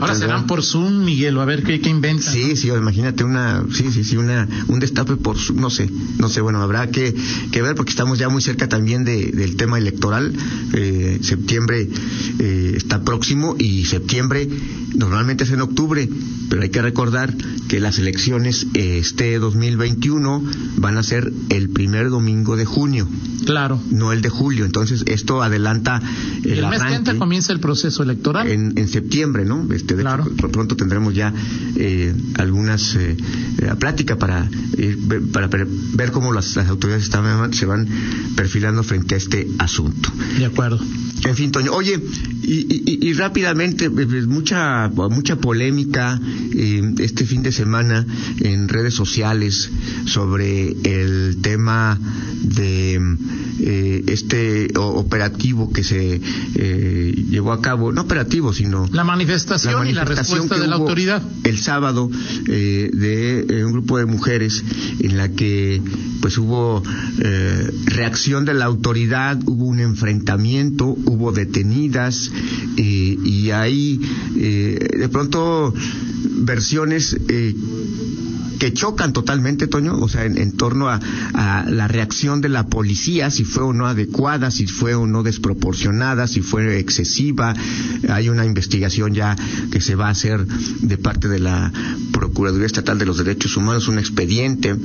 Ahora 0.00 0.14
serán 0.14 0.46
por 0.46 0.62
Zoom, 0.62 1.04
Miguel, 1.04 1.36
o 1.38 1.40
a 1.40 1.44
ver 1.44 1.62
qué, 1.62 1.80
qué 1.80 1.88
inventan. 1.88 2.32
Sí, 2.32 2.56
sí, 2.56 2.68
imagínate 2.68 3.24
una, 3.24 3.64
sí, 3.72 3.90
sí, 3.90 4.04
sí, 4.04 4.16
una, 4.16 4.46
un 4.68 4.78
destape 4.80 5.16
por 5.16 5.38
Zoom, 5.38 5.60
no 5.60 5.70
sé, 5.70 5.90
no 6.18 6.28
sé, 6.28 6.40
bueno, 6.40 6.62
habrá 6.62 6.90
que, 6.90 7.14
que 7.50 7.62
ver 7.62 7.74
porque 7.74 7.90
estamos 7.90 8.18
ya 8.18 8.28
muy 8.28 8.42
cerca 8.42 8.68
también 8.68 9.04
de, 9.04 9.32
del 9.32 9.56
tema 9.56 9.78
electoral. 9.78 10.32
Eh, 10.72 10.99
septiembre 11.22 11.88
eh, 12.38 12.72
está 12.76 13.02
próximo 13.02 13.56
y 13.58 13.84
septiembre 13.84 14.48
normalmente 14.94 15.44
es 15.44 15.50
en 15.50 15.60
octubre, 15.60 16.08
pero 16.48 16.62
hay 16.62 16.70
que 16.70 16.82
recordar 16.82 17.34
que 17.68 17.80
las 17.80 17.98
elecciones 17.98 18.66
este 18.74 19.38
2021 19.38 20.42
van 20.76 20.98
a 20.98 21.02
ser 21.02 21.32
el 21.48 21.70
primer 21.70 22.10
domingo 22.10 22.56
de 22.56 22.64
junio. 22.64 23.08
Claro. 23.44 23.80
No 23.90 24.12
el 24.12 24.20
de 24.22 24.28
julio. 24.28 24.64
Entonces, 24.64 25.04
esto 25.06 25.42
adelanta 25.42 26.02
el, 26.44 26.58
el 26.58 26.66
mes 26.66 26.82
que 27.04 27.16
comienza 27.16 27.52
el 27.52 27.60
proceso 27.60 28.02
electoral. 28.02 28.48
En, 28.48 28.76
en 28.76 28.88
septiembre, 28.88 29.44
¿no? 29.44 29.66
Este, 29.72 29.96
de 29.96 30.02
claro. 30.02 30.24
pronto 30.50 30.76
tendremos 30.76 31.14
ya 31.14 31.32
eh, 31.76 32.14
algunas 32.34 32.94
eh, 32.96 33.16
eh 33.58 33.74
plática 33.78 34.16
para, 34.16 34.48
para 35.32 35.48
ver 35.94 36.10
cómo 36.10 36.32
las, 36.32 36.56
autoridades 36.56 37.04
están, 37.04 37.52
se 37.54 37.66
van 37.66 37.88
perfilando 38.36 38.82
frente 38.82 39.14
a 39.14 39.18
este 39.18 39.48
asunto. 39.58 40.10
De 40.38 40.46
acuerdo. 40.46 40.80
En 41.24 41.36
fin, 41.36 41.50
Toño. 41.52 41.72
Oye, 41.72 42.00
y, 42.42 43.08
y, 43.08 43.12
rápidamente, 43.14 43.86
eh, 43.86 43.90
pues, 43.90 44.26
mucha, 44.26 44.88
mucha 44.88 45.36
polémica 45.36 46.20
eh, 46.54 46.94
este 46.98 47.24
fin 47.26 47.42
de 47.42 47.52
semana 47.52 48.06
en 48.40 48.68
redes 48.68 48.94
sociales 48.94 49.70
sobre 50.06 50.70
el 50.82 51.38
tema 51.42 51.98
de 52.42 53.00
eh, 53.62 54.04
este 54.06 54.68
operativo 54.76 55.70
que 55.70 55.84
se 55.84 56.20
eh, 56.54 57.24
llevó 57.28 57.52
a 57.52 57.60
cabo, 57.60 57.92
no 57.92 58.00
operativo, 58.02 58.54
sino 58.54 58.88
la 58.90 59.04
manifestación, 59.04 59.86
y 59.86 59.92
la 59.92 60.04
respuesta 60.04 60.58
de 60.58 60.66
la 60.66 60.76
autoridad. 60.76 61.22
El 61.44 61.58
sábado 61.58 62.10
eh, 62.48 62.90
de 62.92 63.64
un 63.64 63.72
grupo 63.72 63.98
de 63.98 64.06
mujeres 64.06 64.64
en 65.00 65.18
la 65.18 65.28
que 65.30 65.82
pues 66.20 66.38
hubo 66.38 66.82
reacción 67.86 68.44
de 68.44 68.54
la 68.54 68.66
autoridad, 68.66 69.38
hubo 69.46 69.64
un 69.64 69.80
enfrentamiento, 69.80 70.89
hubo 70.90 71.32
detenidas 71.32 72.30
y 72.76 73.50
hay 73.50 73.98
de 74.36 75.08
pronto 75.10 75.72
versiones 76.42 77.16
que 78.60 78.74
chocan 78.74 79.14
totalmente, 79.14 79.66
Toño, 79.66 79.98
o 79.98 80.08
sea, 80.08 80.26
en, 80.26 80.52
torno 80.52 80.90
a, 80.90 81.00
la 81.66 81.88
reacción 81.88 82.42
de 82.42 82.50
la 82.50 82.66
policía, 82.66 83.30
si 83.30 83.44
fue 83.44 83.64
o 83.64 83.72
no 83.72 83.86
adecuada, 83.86 84.50
si 84.50 84.66
fue 84.66 84.94
o 84.94 85.06
no 85.06 85.22
desproporcionada, 85.22 86.26
si 86.26 86.42
fue 86.42 86.78
excesiva. 86.78 87.54
Hay 88.10 88.28
una 88.28 88.44
investigación 88.44 89.14
ya 89.14 89.34
que 89.72 89.80
se 89.80 89.94
va 89.94 90.08
a 90.08 90.10
hacer 90.10 90.46
de 90.46 90.98
parte 90.98 91.28
de 91.28 91.38
la 91.38 91.72
Procuraduría 92.12 92.66
Estatal 92.66 92.98
de 92.98 93.06
los 93.06 93.16
Derechos 93.16 93.56
Humanos, 93.56 93.88
un 93.88 93.98
expediente. 93.98 94.76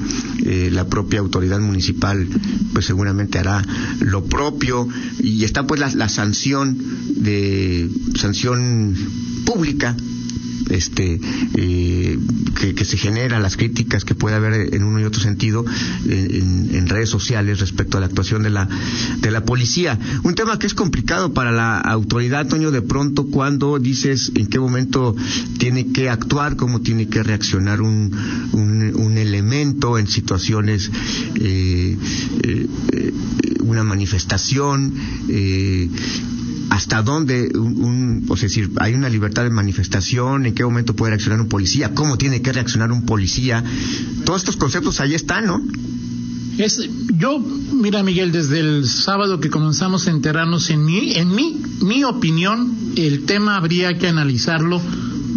Eh, 0.46 0.70
la 0.72 0.88
propia 0.88 1.20
autoridad 1.20 1.60
municipal, 1.60 2.26
pues 2.72 2.86
seguramente 2.86 3.40
hará 3.40 3.62
lo 4.00 4.24
propio. 4.24 4.88
Y 5.20 5.44
está 5.44 5.68
pues 5.68 5.82
la, 5.82 5.94
la 5.94 6.08
sanción 6.08 6.78
de 7.18 7.90
sanción 8.16 8.96
pública 9.46 9.98
este 10.70 11.20
eh, 11.56 12.20
que, 12.76 12.86
se 12.86 12.98
generan 12.98 13.42
las 13.42 13.58
críticas 13.58 14.06
que 14.06 14.16
puede 14.16 14.36
haber 14.36 14.74
en 14.74 14.84
uno 14.84 15.00
y 15.00 15.04
otro 15.04 15.22
sentido 15.22 15.66
en, 16.08 16.86
redes 16.88 17.10
sociales 17.10 17.60
respecto 17.60 17.98
a 17.98 18.00
la 18.02 18.06
actuación 18.06 18.44
de 18.44 18.52
la 18.52 18.70
de 19.20 19.32
la 19.32 19.44
policía. 19.44 20.00
Un 20.24 20.36
tema 20.36 20.60
que 20.60 20.68
es 20.68 20.74
complicado 20.76 21.34
para 21.34 21.52
la 21.52 21.80
autoridad 21.80 22.48
Toño 22.48 22.70
de 22.72 22.82
pronto 22.84 23.26
cuando 23.28 23.80
dices 23.80 24.32
en 24.36 24.48
qué 24.48 24.60
momento 24.60 25.16
tiene 25.58 25.92
que 25.92 26.10
actuar 26.10 26.56
cómo 26.56 26.82
tiene 26.82 27.08
que 27.08 27.24
reaccionar 27.24 27.82
un, 27.82 28.12
un, 28.54 29.18
elemento 29.18 29.98
en 29.98 30.08
situaciones 30.08 30.92
eh, 31.36 31.98
eh, 32.44 32.68
una 33.62 33.84
manifestación 33.84 34.94
eh, 35.30 35.90
hasta 36.70 37.02
dónde 37.02 37.52
un, 37.56 38.26
o 38.28 38.36
sea, 38.38 38.48
decir, 38.48 38.72
hay 38.78 38.94
una 38.94 39.10
libertad 39.10 39.44
de 39.44 39.50
manifestación, 39.50 40.46
en 40.46 40.54
qué 40.54 40.64
momento 40.64 40.96
puede 40.96 41.12
reaccionar 41.12 41.42
un 41.42 41.48
policía, 41.48 41.94
cómo 41.94 42.18
tiene 42.18 42.42
que 42.42 42.52
reaccionar 42.52 42.92
un 42.92 43.06
policía. 43.06 43.64
Todos 44.26 44.42
estos 44.42 44.58
conceptos 44.58 45.00
ahí 45.00 45.14
están, 45.14 45.46
¿no? 45.46 45.62
Es, 46.58 46.90
yo, 47.18 47.40
mira 47.40 48.02
Miguel, 48.02 48.32
desde 48.32 48.60
el 48.60 48.88
sábado 48.88 49.40
que 49.40 49.50
comenzamos 49.50 50.08
a 50.08 50.12
enterarnos 50.12 50.70
en 50.70 50.86
mi, 50.86 51.14
en 51.16 51.36
mi, 51.36 51.62
mi 51.82 52.04
opinión, 52.04 52.74
el 52.96 53.26
tema 53.26 53.58
habría 53.58 53.98
que 53.98 54.08
analizarlo 54.08 54.82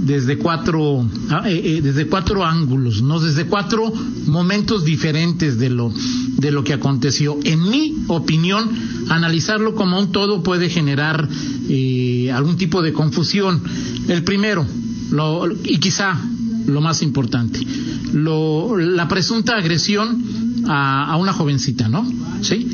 desde 0.08 0.38
cuatro, 0.38 1.06
ah, 1.28 1.42
eh, 1.46 1.60
eh, 1.62 1.80
desde 1.82 2.06
cuatro 2.06 2.44
ángulos, 2.44 3.02
¿no? 3.02 3.20
Desde 3.20 3.44
cuatro 3.44 3.92
momentos 4.26 4.82
diferentes 4.82 5.58
de 5.58 5.68
lo, 5.68 5.92
de 6.38 6.50
lo 6.50 6.64
que 6.64 6.72
aconteció. 6.72 7.38
En 7.44 7.62
mi 7.68 7.94
opinión, 8.06 8.70
analizarlo 9.10 9.74
como 9.74 9.98
un 9.98 10.10
todo 10.10 10.42
puede 10.42 10.70
generar 10.70 11.28
eh, 11.68 12.32
algún 12.32 12.56
tipo 12.56 12.80
de 12.80 12.94
confusión. 12.94 13.62
El 14.08 14.24
primero, 14.24 14.66
lo, 15.10 15.46
y 15.64 15.78
quizá 15.78 16.18
lo 16.66 16.80
más 16.80 17.02
importante, 17.02 17.60
lo, 18.14 18.78
la 18.78 19.08
presunta 19.08 19.56
agresión 19.56 20.64
a, 20.68 21.12
a 21.12 21.16
una 21.18 21.34
jovencita, 21.34 21.88
¿no? 21.90 22.10
¿Sí? 22.40 22.66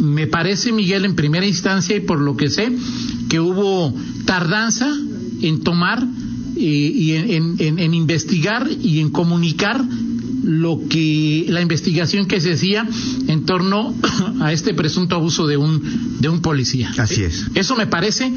Me 0.00 0.26
parece, 0.28 0.72
Miguel, 0.72 1.04
en 1.04 1.14
primera 1.14 1.46
instancia 1.46 1.94
y 1.94 2.00
por 2.00 2.20
lo 2.20 2.38
que 2.38 2.48
sé, 2.48 2.72
que 3.28 3.38
hubo 3.38 3.94
tardanza 4.24 4.90
en 5.42 5.60
tomar 5.60 6.06
y 6.56 7.12
en, 7.12 7.56
en, 7.58 7.78
en, 7.78 7.94
investigar 7.94 8.68
y 8.82 9.00
en 9.00 9.10
comunicar 9.10 9.84
lo 10.44 10.80
que 10.88 11.46
la 11.48 11.62
investigación 11.62 12.26
que 12.26 12.40
se 12.40 12.52
hacía 12.52 12.86
en 13.28 13.44
torno 13.44 13.94
a 14.40 14.52
este 14.52 14.74
presunto 14.74 15.16
abuso 15.16 15.46
de 15.46 15.56
un 15.56 16.18
de 16.20 16.28
un 16.28 16.40
policía. 16.40 16.92
Así 16.98 17.22
es. 17.22 17.46
Eso 17.54 17.76
me 17.76 17.86
parece 17.86 18.32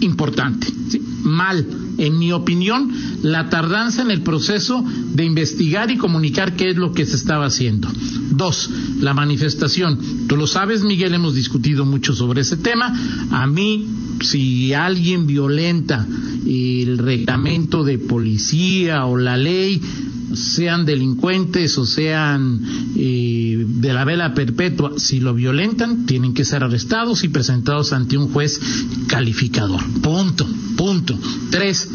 importante. 0.00 0.66
¿sí? 0.88 1.00
Mal, 1.22 1.66
en 1.98 2.18
mi 2.18 2.32
opinión, 2.32 2.92
la 3.22 3.48
tardanza 3.48 4.02
en 4.02 4.10
el 4.10 4.22
proceso 4.22 4.84
de 5.12 5.24
investigar 5.24 5.90
y 5.90 5.96
comunicar 5.96 6.56
qué 6.56 6.70
es 6.70 6.76
lo 6.76 6.92
que 6.92 7.06
se 7.06 7.16
estaba 7.16 7.46
haciendo. 7.46 7.88
Dos, 8.30 8.68
la 9.00 9.14
manifestación. 9.14 10.26
Tú 10.26 10.36
lo 10.36 10.46
sabes, 10.46 10.82
Miguel, 10.82 11.14
hemos 11.14 11.34
discutido 11.34 11.84
mucho 11.84 12.14
sobre 12.14 12.42
ese 12.42 12.56
tema. 12.56 12.92
A 13.30 13.46
mí, 13.46 13.86
si 14.20 14.72
alguien 14.72 15.26
violenta 15.26 16.06
el 16.46 16.98
reglamento 16.98 17.84
de 17.84 17.98
policía 17.98 19.06
o 19.06 19.16
la 19.16 19.36
ley, 19.36 19.80
sean 20.34 20.84
delincuentes 20.84 21.78
o 21.78 21.86
sean 21.86 22.60
eh, 22.96 23.64
de 23.66 23.92
la 23.92 24.04
vela 24.04 24.34
perpetua, 24.34 24.92
si 24.96 25.20
lo 25.20 25.34
violentan, 25.34 26.06
tienen 26.06 26.34
que 26.34 26.44
ser 26.44 26.64
arrestados 26.64 27.24
y 27.24 27.28
presentados 27.28 27.92
ante 27.92 28.18
un 28.18 28.28
juez 28.28 28.60
calificador. 29.06 29.82
Punto, 30.00 30.46
punto. 30.76 31.18
Tres, 31.50 31.88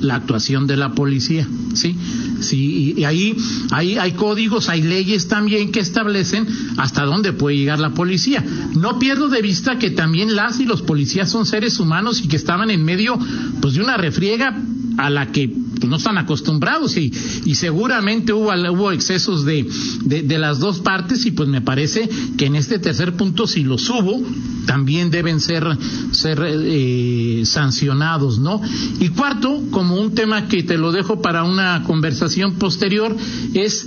la 0.00 0.16
actuación 0.16 0.66
de 0.66 0.76
la 0.76 0.94
policía, 0.94 1.48
¿sí? 1.74 1.96
Sí, 2.40 2.94
y 2.96 3.04
ahí, 3.04 3.36
ahí 3.70 3.98
hay 3.98 4.12
códigos, 4.12 4.68
hay 4.68 4.82
leyes 4.82 5.28
también 5.28 5.72
que 5.72 5.80
establecen 5.80 6.46
hasta 6.76 7.04
dónde 7.04 7.32
puede 7.32 7.56
llegar 7.56 7.78
la 7.78 7.94
policía. 7.94 8.44
No 8.74 8.98
pierdo 8.98 9.28
de 9.28 9.42
vista 9.42 9.78
que 9.78 9.90
también 9.90 10.36
las 10.36 10.60
y 10.60 10.64
los 10.66 10.82
policías 10.82 11.30
son 11.30 11.46
seres 11.46 11.80
humanos 11.80 12.20
y 12.22 12.28
que 12.28 12.36
estaban 12.36 12.70
en 12.70 12.84
medio 12.84 13.18
pues 13.60 13.74
de 13.74 13.82
una 13.82 13.96
refriega 13.96 14.56
a 14.96 15.10
la 15.10 15.32
que 15.32 15.48
pues, 15.48 15.88
no 15.88 15.96
están 15.96 16.18
acostumbrados 16.18 16.96
y, 16.96 17.12
y 17.44 17.54
seguramente 17.54 18.32
hubo, 18.32 18.50
hubo 18.72 18.92
excesos 18.92 19.44
de, 19.44 19.66
de, 20.04 20.38
las 20.38 20.58
dos 20.58 20.80
partes 20.80 21.26
y 21.26 21.30
pues 21.30 21.48
me 21.48 21.60
parece 21.60 22.08
que 22.36 22.46
en 22.46 22.56
este 22.56 22.78
tercer 22.78 23.14
punto 23.14 23.46
si 23.46 23.62
los 23.62 23.88
hubo 23.90 24.22
también 24.66 25.10
deben 25.10 25.40
ser, 25.40 25.64
ser 26.12 26.42
eh, 26.44 27.42
sancionados, 27.44 28.38
¿no? 28.38 28.60
Y 29.00 29.08
cuarto, 29.08 29.62
como 29.70 29.96
un 29.96 30.14
tema 30.14 30.48
que 30.48 30.62
te 30.62 30.76
lo 30.76 30.92
dejo 30.92 31.22
para 31.22 31.44
una 31.44 31.82
conversación 31.84 32.54
posterior, 32.54 33.16
es 33.54 33.86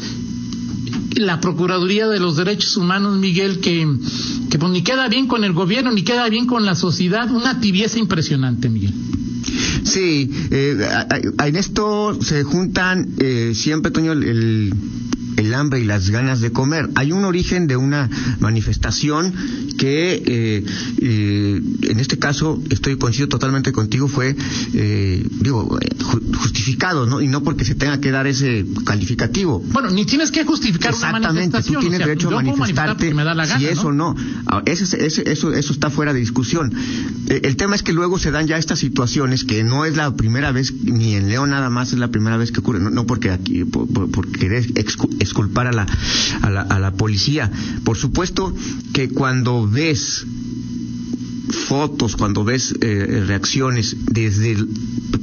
la 1.15 1.41
Procuraduría 1.41 2.07
de 2.07 2.19
los 2.19 2.37
Derechos 2.37 2.77
Humanos, 2.77 3.17
Miguel, 3.17 3.59
que, 3.59 3.87
que 4.49 4.57
pues 4.57 4.71
ni 4.71 4.83
queda 4.83 5.07
bien 5.07 5.27
con 5.27 5.43
el 5.43 5.53
gobierno, 5.53 5.91
ni 5.91 6.03
queda 6.03 6.29
bien 6.29 6.45
con 6.45 6.65
la 6.65 6.75
sociedad, 6.75 7.29
una 7.31 7.59
tibieza 7.59 7.99
impresionante, 7.99 8.69
Miguel. 8.69 8.93
Sí, 9.83 10.29
eh, 10.51 10.77
en 11.45 11.55
esto 11.55 12.17
se 12.21 12.43
juntan 12.43 13.07
eh, 13.19 13.53
siempre, 13.55 13.91
Toño, 13.91 14.11
el, 14.11 14.23
el 14.23 14.73
hambre 15.53 15.79
y 15.79 15.85
las 15.85 16.09
ganas 16.09 16.41
de 16.41 16.51
comer. 16.51 16.89
Hay 16.95 17.11
un 17.11 17.25
origen 17.25 17.67
de 17.67 17.77
una 17.77 18.09
manifestación 18.39 19.33
que, 19.77 20.23
eh, 20.25 20.65
eh, 21.01 21.61
en 21.83 21.99
este 21.99 22.19
caso, 22.19 22.61
estoy 22.69 22.97
coincido 22.97 23.27
totalmente 23.27 23.71
contigo, 23.71 24.07
fue, 24.07 24.35
eh, 24.73 25.25
digo, 25.41 25.79
justificado, 26.37 27.05
¿no? 27.05 27.21
Y 27.21 27.27
no 27.27 27.43
porque 27.43 27.65
se 27.65 27.75
tenga 27.75 27.99
que 27.99 28.11
dar 28.11 28.27
ese 28.27 28.65
calificativo. 28.85 29.59
Bueno, 29.71 29.89
ni 29.89 30.05
tienes 30.05 30.31
que 30.31 30.43
justificar 30.43 30.91
Exactamente, 30.91 31.27
una 31.27 31.33
manifestación. 31.33 31.75
tú 31.75 31.81
tienes 31.81 31.97
o 31.97 31.99
sea, 31.99 32.07
derecho 32.07 32.29
a 32.29 32.43
manifestarte 32.43 33.13
me 33.13 33.23
da 33.23 33.33
la 33.33 33.45
gana, 33.45 33.59
si 33.59 33.65
eso 33.65 33.91
¿no? 33.91 34.15
no. 34.15 34.61
Ese, 34.65 35.05
ese, 35.05 35.31
eso, 35.31 35.53
eso 35.53 35.73
está 35.73 35.89
fuera 35.89 36.13
de 36.13 36.19
discusión. 36.19 36.73
Eh, 37.27 37.41
el 37.43 37.55
tema 37.55 37.75
es 37.75 37.83
que 37.83 37.93
luego 37.93 38.19
se 38.19 38.31
dan 38.31 38.47
ya 38.47 38.57
estas 38.57 38.79
situaciones 38.79 39.43
que 39.43 39.63
no 39.63 39.85
es 39.85 39.95
la 39.95 40.15
primera 40.15 40.51
vez, 40.51 40.73
ni 40.83 41.15
en 41.15 41.29
León 41.29 41.51
nada 41.51 41.69
más 41.69 41.93
es 41.93 41.99
la 41.99 42.09
primera 42.09 42.37
vez 42.37 42.51
que 42.51 42.59
ocurre, 42.59 42.79
no, 42.79 42.89
no 42.89 43.05
porque 43.05 43.31
aquí, 43.31 43.63
por, 43.65 43.87
por, 43.87 44.09
por 44.11 44.31
querer 44.31 44.65
exculpar 45.29 45.67
a 45.67 45.71
la, 45.71 45.87
a 46.41 46.49
la, 46.49 46.61
a 46.61 46.79
la 46.79 46.91
policía. 46.91 47.51
Por 47.83 47.97
supuesto 47.97 48.53
que 48.93 49.09
cuando 49.09 49.67
ves 49.67 50.25
fotos, 51.49 52.15
cuando 52.15 52.43
ves 52.43 52.75
eh, 52.81 53.23
reacciones 53.25 53.95
desde 54.11 54.55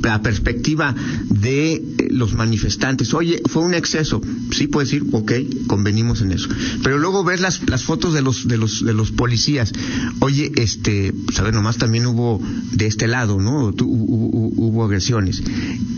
la 0.02 0.22
perspectiva 0.22 0.94
de 1.24 1.74
eh, 1.74 1.82
los 2.10 2.34
manifestantes, 2.34 3.14
oye, 3.14 3.42
fue 3.48 3.62
un 3.62 3.74
exceso, 3.74 4.20
sí 4.52 4.66
puedes 4.66 4.90
decir, 4.90 5.08
ok, 5.12 5.32
convenimos 5.66 6.20
en 6.22 6.32
eso. 6.32 6.48
Pero 6.82 6.98
luego 6.98 7.24
ves 7.24 7.40
las, 7.40 7.68
las 7.68 7.84
fotos 7.84 8.14
de 8.14 8.22
los, 8.22 8.48
de 8.48 8.56
los, 8.56 8.84
de 8.84 8.94
los 8.94 9.12
policías, 9.12 9.72
oye, 10.20 10.52
este, 10.56 11.12
ver, 11.42 11.54
nomás 11.54 11.76
también 11.76 12.06
hubo 12.06 12.40
de 12.72 12.86
este 12.86 13.06
lado, 13.06 13.40
¿no? 13.40 13.72
Hubo, 13.80 14.84
agresiones. 14.84 15.42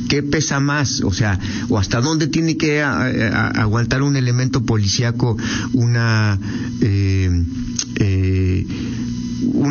¿Qué 0.08 0.22
pesa 0.22 0.60
más? 0.60 1.02
O 1.02 1.12
sea, 1.12 1.38
o 1.68 1.78
hasta 1.78 2.00
dónde 2.00 2.28
tiene 2.28 2.56
que 2.56 2.80
a, 2.80 3.48
aguantar 3.48 4.02
un 4.02 4.16
elemento 4.16 4.64
policíaco 4.64 5.36
una 5.74 6.38
eh, 6.80 6.98
eh, 6.98 7.07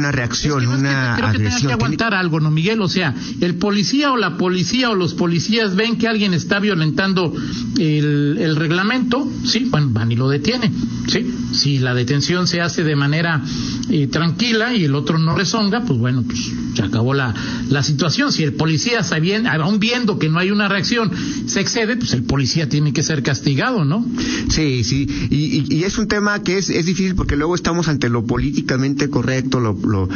una 0.08 0.16
reacción, 0.16 0.62
es 0.62 0.70
que 0.70 0.76
una 0.76 1.16
que, 1.16 1.38
creo 1.38 1.60
que 1.60 1.68
que 1.68 1.74
aguantar 1.74 2.14
algo, 2.14 2.40
¿no, 2.40 2.52
Miguel? 2.52 2.82
O 2.82 2.90
sea, 2.90 3.14
el 3.42 3.56
policía 3.56 4.12
o 4.12 4.18
la 4.18 4.38
policía 4.38 4.90
o 4.90 4.96
los 4.96 5.14
policías 5.14 5.76
ven 5.76 5.98
que 5.98 6.08
alguien 6.08 6.34
está 6.34 6.60
violentando 6.60 7.34
el, 7.78 8.38
el 8.40 8.56
reglamento, 8.56 9.28
sí, 9.46 9.66
bueno, 9.70 9.90
van 9.92 10.12
y 10.12 10.16
lo 10.16 10.30
detienen, 10.30 10.74
sí. 11.08 11.26
Si 11.54 11.80
la 11.80 11.94
detención 11.94 12.48
se 12.48 12.62
hace 12.62 12.84
de 12.84 12.96
manera 12.96 13.42
eh, 13.90 14.08
tranquila 14.08 14.74
y 14.76 14.86
el 14.86 14.96
otro 14.96 15.18
no 15.18 15.36
rezonga, 15.36 15.82
pues 15.82 16.00
bueno, 16.00 16.24
pues 16.24 16.40
se 16.76 16.82
acabó 16.82 17.14
la, 17.14 17.34
la 17.70 17.84
situación. 17.84 18.32
Si 18.32 18.44
el 18.44 18.54
policía, 18.54 19.04
sabiendo, 19.04 19.50
aún 19.50 19.80
viendo 19.80 20.20
que 20.20 20.30
no 20.30 20.40
hay 20.40 20.52
una 20.52 20.68
reacción, 20.68 21.12
se 21.48 21.60
excede, 21.62 21.98
pues 21.98 22.14
el 22.14 22.24
policía 22.24 22.70
tiene 22.70 22.94
que 22.94 23.04
ser 23.04 23.24
castigado, 23.24 23.86
¿no? 23.86 24.06
Sí, 24.50 24.84
sí, 24.84 25.08
y, 25.30 25.76
y, 25.76 25.84
es 25.84 25.98
un 25.98 26.08
tema 26.08 26.42
que 26.44 26.58
es, 26.58 26.70
es 26.70 26.86
difícil 26.86 27.16
porque 27.16 27.36
luego 27.36 27.56
estamos 27.56 27.88
ante 27.88 28.10
lo 28.10 28.26
políticamente 28.26 29.10
correcto, 29.10 29.60
lo, 29.60 29.74
lo, 29.74 30.10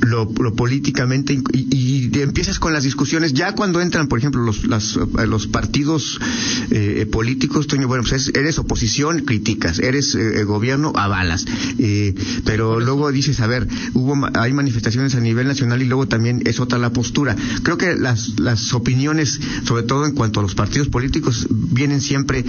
lo, 0.00 0.30
lo 0.40 0.54
políticamente 0.54 1.34
y, 1.52 1.76
y, 1.76 2.20
empiezas 2.20 2.58
con 2.58 2.72
las 2.72 2.84
discusiones 2.84 3.32
ya 3.32 3.54
cuando 3.54 3.80
entran 3.80 4.08
por 4.08 4.18
ejemplo 4.18 4.42
los 4.42 4.66
las, 4.66 4.96
los 4.96 5.46
partidos 5.46 6.18
eh, 6.70 7.06
políticos 7.10 7.66
bueno 7.86 8.02
pues 8.02 8.28
es, 8.28 8.34
eres 8.34 8.58
oposición 8.58 9.20
criticas 9.20 9.78
eres 9.78 10.14
eh, 10.14 10.44
gobierno 10.44 10.87
avalas 10.96 11.44
eh, 11.78 12.14
pero 12.44 12.80
luego 12.80 13.10
dices 13.12 13.40
a 13.40 13.46
ver 13.46 13.66
hubo 13.94 14.16
hay 14.34 14.52
manifestaciones 14.52 15.14
a 15.14 15.20
nivel 15.20 15.46
nacional 15.46 15.82
y 15.82 15.86
luego 15.86 16.06
también 16.06 16.42
es 16.44 16.60
otra 16.60 16.78
la 16.78 16.90
postura 16.90 17.36
creo 17.62 17.78
que 17.78 17.96
las 17.96 18.38
las 18.40 18.72
opiniones 18.74 19.40
sobre 19.64 19.82
todo 19.82 20.06
en 20.06 20.14
cuanto 20.14 20.40
a 20.40 20.42
los 20.42 20.54
partidos 20.54 20.88
políticos 20.88 21.46
vienen 21.50 22.00
siempre 22.00 22.44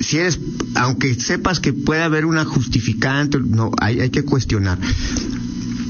si 0.00 0.18
eres 0.18 0.40
aunque 0.74 1.14
sepas 1.14 1.60
que 1.60 1.72
puede 1.72 2.02
haber 2.02 2.24
una 2.26 2.44
justificante 2.44 3.38
no 3.38 3.70
hay 3.78 4.00
hay 4.00 4.10
que 4.10 4.24
cuestionar 4.24 4.78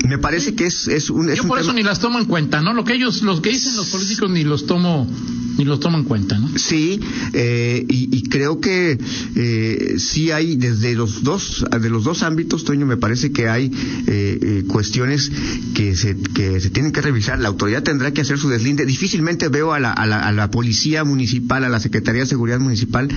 me 0.08 0.18
parece 0.18 0.54
que 0.54 0.66
es, 0.66 0.88
es 0.88 1.10
un. 1.10 1.30
Es 1.30 1.36
Yo 1.36 1.42
un 1.42 1.48
por 1.48 1.58
tema... 1.58 1.70
eso 1.70 1.72
ni 1.72 1.82
las 1.82 2.00
tomo 2.00 2.18
en 2.18 2.24
cuenta, 2.26 2.60
¿no? 2.60 2.74
Lo 2.74 2.84
que 2.84 2.94
ellos, 2.94 3.22
los 3.22 3.40
que 3.40 3.50
dicen 3.50 3.76
los 3.76 3.88
políticos 3.88 4.30
ni 4.30 4.44
los 4.44 4.66
tomo, 4.66 5.08
ni 5.56 5.64
los 5.64 5.80
tomo 5.80 5.98
en 5.98 6.04
cuenta, 6.04 6.38
¿no? 6.38 6.50
Sí, 6.56 7.00
eh, 7.32 7.84
y, 7.88 8.16
y, 8.16 8.22
creo 8.24 8.60
que 8.60 8.98
eh, 9.36 9.94
sí 9.98 10.30
hay 10.30 10.56
desde 10.56 10.94
los 10.94 11.22
dos, 11.22 11.64
de 11.80 11.90
los 11.90 12.04
dos 12.04 12.22
ámbitos, 12.22 12.64
Toño, 12.64 12.86
me 12.86 12.96
parece 12.96 13.32
que 13.32 13.48
hay 13.48 13.70
eh, 14.06 14.64
cuestiones 14.68 15.30
que 15.74 15.94
se, 15.96 16.16
que 16.16 16.60
se 16.60 16.70
tienen 16.70 16.92
que 16.92 17.00
revisar. 17.00 17.38
La 17.40 17.48
autoridad 17.48 17.82
tendrá 17.82 18.12
que 18.12 18.22
hacer 18.22 18.38
su 18.38 18.48
deslinde. 18.48 18.86
Difícilmente 18.86 19.48
veo 19.48 19.72
a 19.72 19.80
la, 19.80 19.92
a 19.92 20.06
la, 20.06 20.20
a 20.20 20.32
la 20.32 20.50
policía 20.50 21.04
municipal, 21.04 21.64
a 21.64 21.68
la 21.68 21.80
Secretaría 21.80 22.22
de 22.22 22.26
Seguridad 22.26 22.60
Municipal, 22.60 23.08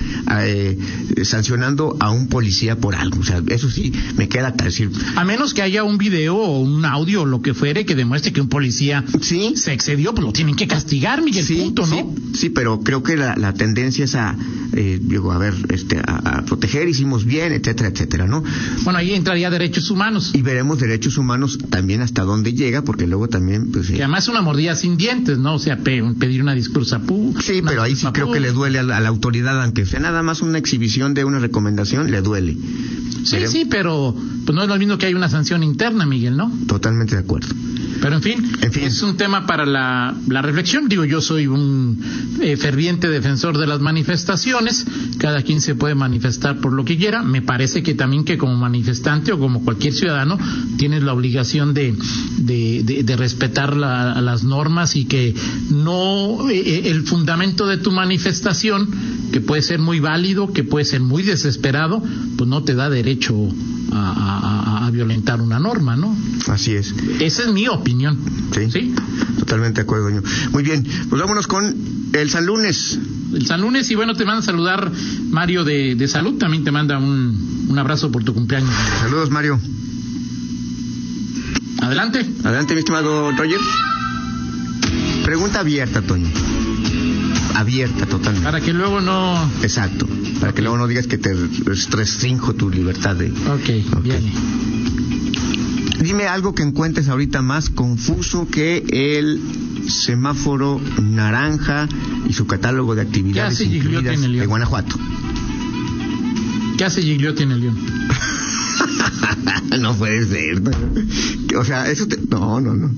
sancionando 1.22 1.96
a 2.00 2.10
un 2.10 2.28
policía 2.28 2.76
por 2.76 2.94
algo. 2.94 3.20
O 3.20 3.24
sea, 3.24 3.42
eso 3.48 3.70
sí 3.70 3.92
me 4.16 4.28
queda 4.28 4.50
decir. 4.50 4.90
A 5.16 5.24
menos 5.24 5.54
que 5.54 5.62
haya 5.62 5.84
un 5.84 5.98
video 5.98 6.36
o 6.36 6.60
un 6.60 6.84
audio 6.84 7.22
o 7.22 7.26
lo 7.26 7.42
que 7.42 7.54
fuere 7.54 7.84
que 7.84 7.94
demuestre 7.94 8.32
que 8.32 8.40
un 8.40 8.48
policía 8.48 9.04
sí 9.20 9.54
se 9.56 9.72
excedió, 9.72 10.14
pues 10.14 10.24
lo 10.24 10.32
tienen 10.32 10.56
que 10.56 10.66
castigar, 10.66 11.22
Miguel, 11.22 11.44
sí, 11.44 11.56
punto, 11.56 11.86
¿no? 11.86 11.96
Sí, 11.96 12.25
Sí, 12.34 12.50
pero 12.50 12.80
creo 12.80 13.02
que 13.02 13.16
la, 13.16 13.34
la 13.36 13.52
tendencia 13.54 14.04
es 14.04 14.14
a, 14.14 14.36
eh, 14.72 14.98
digo, 15.00 15.32
a 15.32 15.38
ver, 15.38 15.54
este, 15.70 15.98
a, 15.98 16.38
a, 16.38 16.44
proteger, 16.44 16.88
hicimos 16.88 17.24
bien, 17.24 17.52
etcétera, 17.52 17.88
etcétera, 17.88 18.26
¿no? 18.26 18.42
Bueno, 18.84 18.98
ahí 18.98 19.14
entraría 19.14 19.50
derechos 19.50 19.90
humanos. 19.90 20.32
Y 20.34 20.42
veremos 20.42 20.78
derechos 20.78 21.16
humanos 21.18 21.58
también 21.70 22.02
hasta 22.02 22.22
dónde 22.22 22.52
llega, 22.52 22.82
porque 22.82 23.06
luego 23.06 23.28
también, 23.28 23.72
pues... 23.72 23.90
Y 23.90 23.96
además 23.96 24.28
una 24.28 24.42
mordida 24.42 24.76
sin 24.76 24.96
dientes, 24.96 25.38
¿no? 25.38 25.54
O 25.54 25.58
sea, 25.58 25.78
pe 25.78 26.02
pedir 26.18 26.42
una 26.42 26.54
discursa 26.54 27.00
pública. 27.00 27.40
Sí, 27.42 27.62
pero 27.64 27.82
ahí 27.82 27.96
sí 27.96 28.06
creo 28.12 28.30
que 28.30 28.40
le 28.40 28.52
duele 28.52 28.78
a 28.78 28.82
la, 28.82 28.98
a 28.98 29.00
la, 29.00 29.08
autoridad, 29.08 29.62
aunque 29.62 29.86
sea 29.86 30.00
nada 30.00 30.22
más 30.22 30.42
una 30.42 30.58
exhibición 30.58 31.14
de 31.14 31.24
una 31.24 31.38
recomendación, 31.38 32.10
le 32.10 32.20
duele. 32.20 32.56
Sí, 33.24 33.38
sí, 33.48 33.66
pero 33.68 34.14
pues 34.44 34.54
no 34.54 34.62
es 34.62 34.68
lo 34.68 34.76
mismo 34.76 34.98
que 34.98 35.06
hay 35.06 35.14
una 35.14 35.28
sanción 35.28 35.62
interna, 35.62 36.06
Miguel, 36.06 36.36
¿no? 36.36 36.52
Totalmente 36.66 37.16
de 37.16 37.22
acuerdo. 37.22 37.48
Pero 38.00 38.16
en 38.16 38.22
fin, 38.22 38.52
en 38.60 38.72
fin, 38.72 38.84
es 38.84 39.02
un 39.02 39.16
tema 39.16 39.46
para 39.46 39.66
la, 39.66 40.14
la 40.28 40.42
reflexión. 40.42 40.88
Digo, 40.88 41.04
yo 41.04 41.20
soy 41.20 41.46
un 41.46 41.98
eh, 42.40 42.56
ferviente 42.56 43.08
defensor 43.08 43.58
de 43.58 43.66
las 43.66 43.80
manifestaciones. 43.80 44.84
Cada 45.18 45.42
quien 45.42 45.60
se 45.60 45.74
puede 45.74 45.94
manifestar 45.94 46.60
por 46.60 46.72
lo 46.72 46.84
que 46.84 46.96
quiera. 46.96 47.22
Me 47.22 47.42
parece 47.42 47.82
que 47.82 47.94
también 47.94 48.24
que 48.24 48.38
como 48.38 48.56
manifestante 48.56 49.32
o 49.32 49.38
como 49.38 49.64
cualquier 49.64 49.94
ciudadano 49.94 50.38
tienes 50.76 51.02
la 51.02 51.12
obligación 51.12 51.74
de, 51.74 51.94
de, 52.38 52.82
de, 52.84 53.02
de 53.02 53.16
respetar 53.16 53.76
la, 53.76 54.20
las 54.20 54.44
normas 54.44 54.96
y 54.96 55.06
que 55.06 55.34
no 55.70 56.50
eh, 56.50 56.90
el 56.90 57.02
fundamento 57.04 57.66
de 57.66 57.78
tu 57.78 57.92
manifestación, 57.92 58.88
que 59.32 59.40
puede 59.40 59.62
ser 59.62 59.80
muy 59.80 60.00
válido, 60.00 60.52
que 60.52 60.64
puede 60.64 60.84
ser 60.84 61.00
muy 61.00 61.22
desesperado, 61.22 62.02
pues 62.36 62.48
no 62.48 62.62
te 62.62 62.74
da 62.74 62.90
derecho 62.90 63.34
a, 63.96 64.82
a, 64.82 64.86
a 64.86 64.90
violentar 64.90 65.40
una 65.40 65.58
norma, 65.58 65.96
¿no? 65.96 66.16
Así 66.48 66.74
es. 66.74 66.94
Esa 67.20 67.42
es 67.42 67.52
mi 67.52 67.68
opinión. 67.68 68.18
Sí. 68.52 68.70
¿Sí? 68.70 68.94
Totalmente 69.38 69.80
de 69.80 69.82
acuerdo, 69.82 70.04
doño. 70.04 70.22
Muy 70.52 70.62
bien, 70.62 70.86
pues 71.08 71.20
vámonos 71.20 71.46
con 71.46 71.74
el 72.12 72.30
San 72.30 72.46
Lunes. 72.46 72.98
El 73.32 73.46
San 73.46 73.60
Lunes, 73.60 73.90
y 73.90 73.94
bueno, 73.94 74.14
te 74.14 74.24
manda 74.24 74.40
a 74.40 74.42
saludar 74.42 74.90
Mario 75.30 75.64
de, 75.64 75.94
de 75.96 76.08
Salud, 76.08 76.38
también 76.38 76.64
te 76.64 76.70
manda 76.70 76.98
un, 76.98 77.66
un 77.68 77.78
abrazo 77.78 78.10
por 78.12 78.24
tu 78.24 78.32
cumpleaños. 78.32 78.70
Saludos, 79.00 79.30
Mario. 79.30 79.58
Adelante. 81.82 82.26
Adelante, 82.44 82.74
mi 82.74 82.80
estimado 82.80 83.32
Roger. 83.32 83.60
Pregunta 85.24 85.60
abierta, 85.60 86.02
Toño. 86.02 86.28
Abierta 87.54 88.06
totalmente. 88.06 88.44
Para 88.44 88.60
que 88.60 88.72
luego 88.72 89.00
no. 89.00 89.50
Exacto. 89.62 90.06
Para 90.40 90.52
que 90.52 90.62
luego 90.62 90.76
no 90.76 90.86
digas 90.86 91.06
que 91.06 91.18
te 91.18 91.34
restrinjo 91.34 92.54
tu 92.54 92.70
libertad 92.70 93.16
de. 93.16 93.30
Ok, 93.30 93.52
okay. 93.52 93.84
bien. 94.02 94.32
Dime 96.00 96.26
algo 96.26 96.54
que 96.54 96.62
encuentres 96.62 97.08
ahorita 97.08 97.42
más 97.42 97.70
confuso 97.70 98.46
que 98.48 98.84
el 98.90 99.40
semáforo 99.88 100.80
naranja 101.02 101.88
y 102.28 102.32
su 102.32 102.46
catálogo 102.46 102.94
de 102.94 103.02
actividades 103.02 103.60
incluidas 103.60 104.20
de 104.20 104.46
Guanajuato. 104.46 104.96
¿Qué 106.76 106.84
hace 106.84 107.02
Gigliotti 107.02 107.44
en 107.44 107.52
el 107.52 107.60
León? 107.60 107.76
no 109.80 109.96
puede 109.96 110.26
ser. 110.26 110.62
O 111.56 111.64
sea, 111.64 111.90
eso 111.90 112.06
te... 112.06 112.18
No, 112.28 112.60
no, 112.60 112.74
no. 112.74 112.90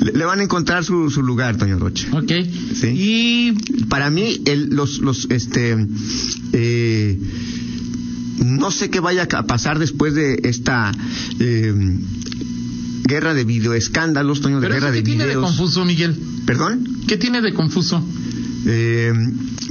Le, 0.00 0.24
van 0.24 0.40
a 0.40 0.42
encontrar 0.42 0.84
su, 0.84 1.10
su, 1.10 1.22
lugar, 1.22 1.56
Toño 1.56 1.78
Roche. 1.78 2.08
Ok. 2.12 2.32
¿Sí? 2.74 2.86
Y... 2.88 3.52
Para 3.88 4.10
mí, 4.10 4.42
el, 4.46 4.70
los, 4.70 4.98
los, 4.98 5.26
este... 5.30 5.76
Eh, 6.52 7.18
no 8.38 8.70
sé 8.70 8.90
qué 8.90 9.00
vaya 9.00 9.26
a 9.30 9.42
pasar 9.44 9.78
después 9.78 10.14
de 10.14 10.40
esta 10.44 10.92
eh, 11.40 11.74
guerra 13.04 13.34
de 13.34 13.44
videoescándalos, 13.44 14.40
Toño, 14.40 14.60
de 14.60 14.68
¿Pero 14.68 14.74
guerra 14.74 14.88
eso 14.88 14.94
de 14.96 15.02
¿qué 15.02 15.10
videos. 15.10 15.26
tiene 15.26 15.34
de 15.34 15.40
confuso, 15.40 15.84
Miguel? 15.84 16.16
¿Perdón? 16.44 16.88
¿Qué 17.06 17.16
tiene 17.16 17.40
de 17.40 17.54
confuso? 17.54 18.04
Eh, 18.66 19.12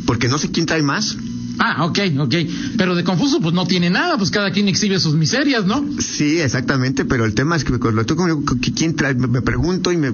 porque 0.06 0.28
no 0.28 0.38
sé 0.38 0.52
quién 0.52 0.66
trae 0.66 0.82
más. 0.82 1.18
Ah, 1.60 1.86
ok, 1.86 2.00
ok. 2.20 2.36
Pero 2.78 2.96
de 2.96 3.04
confuso, 3.04 3.40
pues 3.42 3.54
no 3.54 3.66
tiene 3.66 3.90
nada, 3.90 4.18
pues 4.18 4.30
cada 4.30 4.52
quien 4.52 4.68
exhibe 4.68 5.00
sus 5.00 5.16
miserias, 5.16 5.66
¿no? 5.66 5.86
Sí, 6.00 6.40
exactamente, 6.40 7.06
pero 7.06 7.26
el 7.26 7.34
tema 7.34 7.56
es 7.56 7.64
que 7.64 7.74
estoy 7.74 8.18
conmigo, 8.18 8.44
¿quién 8.76 8.96
trae? 8.96 9.16
Me 9.16 9.42
pregunto 9.42 9.92
y 9.92 9.98
me. 9.98 10.12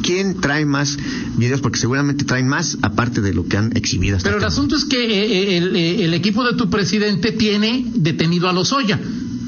¿Quién 0.00 0.40
trae 0.40 0.64
más 0.64 0.96
videos? 1.36 1.60
Porque 1.60 1.78
seguramente 1.78 2.24
traen 2.24 2.48
más, 2.48 2.78
aparte 2.82 3.20
de 3.20 3.34
lo 3.34 3.46
que 3.46 3.56
han 3.56 3.76
exhibido 3.76 4.16
hasta 4.16 4.28
Pero 4.28 4.38
el 4.38 4.44
asunto 4.44 4.76
es 4.76 4.84
que 4.84 4.96
eh, 4.96 5.58
el, 5.58 5.76
el, 5.76 6.14
equipo 6.14 6.44
de 6.44 6.54
tu 6.54 6.70
presidente 6.70 7.32
tiene 7.32 7.84
detenido 7.94 8.48
a 8.48 8.52
Lozoya. 8.52 8.98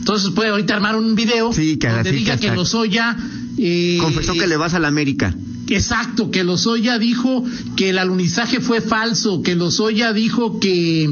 Entonces 0.00 0.30
puede 0.30 0.50
ahorita 0.50 0.74
armar 0.74 0.96
un 0.96 1.14
video 1.14 1.52
sí, 1.52 1.78
que 1.78 1.88
donde 1.88 2.10
sí, 2.10 2.16
diga 2.16 2.36
que, 2.36 2.48
que 2.48 2.54
Lozoya... 2.54 3.16
Eh, 3.56 3.98
confesó 4.00 4.34
que 4.34 4.46
le 4.46 4.56
vas 4.56 4.74
a 4.74 4.80
la 4.80 4.88
América. 4.88 5.34
Exacto, 5.70 6.30
que 6.30 6.44
Lozoya 6.44 6.98
dijo 6.98 7.44
que 7.76 7.90
el 7.90 7.98
alunizaje 7.98 8.60
fue 8.60 8.80
falso, 8.80 9.42
que 9.42 9.54
Lozoya 9.54 10.12
dijo 10.12 10.58
que 10.60 11.08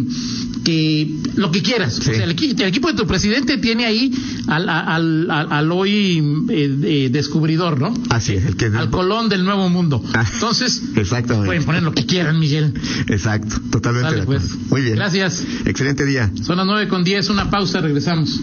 que 0.65 1.09
lo 1.37 1.51
que 1.51 1.63
quieras. 1.63 1.95
Sí. 1.95 2.11
O 2.11 2.15
sea, 2.15 2.25
el, 2.25 2.37
el, 2.39 2.63
equipo 2.63 2.89
de 2.89 2.95
tu 2.95 3.07
presidente 3.07 3.57
tiene 3.57 3.87
ahí 3.87 4.13
al, 4.49 4.69
al, 4.69 5.31
al, 5.31 5.53
al 5.53 5.73
hoy 5.73 6.23
eh, 6.51 6.79
eh, 6.83 7.09
descubridor, 7.11 7.81
¿no? 7.81 7.95
Así 8.11 8.35
es, 8.35 8.45
el 8.45 8.57
que 8.57 8.67
al 8.67 8.91
Colón 8.91 9.31
del 9.31 9.45
Nuevo 9.45 9.69
Mundo. 9.71 10.03
Entonces, 10.35 10.83
Exactamente. 10.97 11.47
pueden 11.47 11.65
poner 11.65 11.83
lo 11.83 11.93
que 11.93 12.05
quieran, 12.05 12.39
Miguel. 12.39 12.75
Exacto, 13.07 13.57
totalmente. 13.71 14.27
Pues. 14.27 14.43
Muy 14.69 14.83
bien. 14.83 14.97
Gracias. 14.97 15.43
Excelente 15.65 16.05
día. 16.05 16.31
Son 16.43 16.59
las 16.59 16.67
nueve 16.67 16.87
con 16.89 17.03
diez, 17.03 17.31
una 17.31 17.51
pausa, 17.51 17.81
regresamos. 17.81 18.39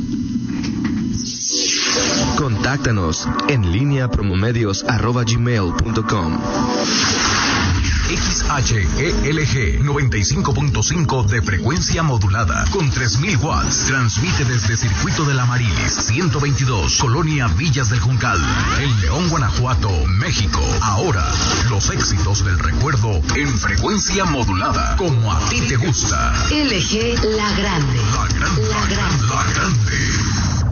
Contáctanos 2.38 3.28
en 3.48 3.72
línea 3.72 4.10
promomedios.com. 4.10 6.40
XHELG 8.08 9.84
95.5 9.84 11.26
de 11.26 11.42
frecuencia 11.42 12.04
modulada 12.04 12.66
con 12.72 12.88
3000 12.90 13.38
watts. 13.38 13.86
Transmite 13.86 14.46
desde 14.46 14.78
Circuito 14.78 15.26
de 15.26 15.34
la 15.34 15.46
Marilis 15.46 15.92
122, 15.92 16.98
Colonia 17.00 17.48
Villas 17.48 17.90
del 17.90 18.00
Juncal, 18.00 18.40
en 18.80 19.02
León, 19.02 19.28
Guanajuato, 19.30 19.90
México. 20.20 20.62
Ahora, 20.82 21.26
los 21.70 21.90
éxitos 21.90 22.46
del 22.46 22.60
recuerdo 22.60 23.22
en 23.36 23.58
frecuencia 23.58 24.26
modulada, 24.26 24.96
como 24.98 25.32
a 25.32 25.40
ti 25.50 25.62
te 25.62 25.78
gusta. 25.78 26.32
LG 26.52 27.24
La 27.36 27.52
Grande. 27.54 27.98
La 27.98 28.28
Grande. 28.28 28.70
La 28.70 28.86
Grande. 28.86 29.28
La 29.28 29.44
Grande. 29.52 30.65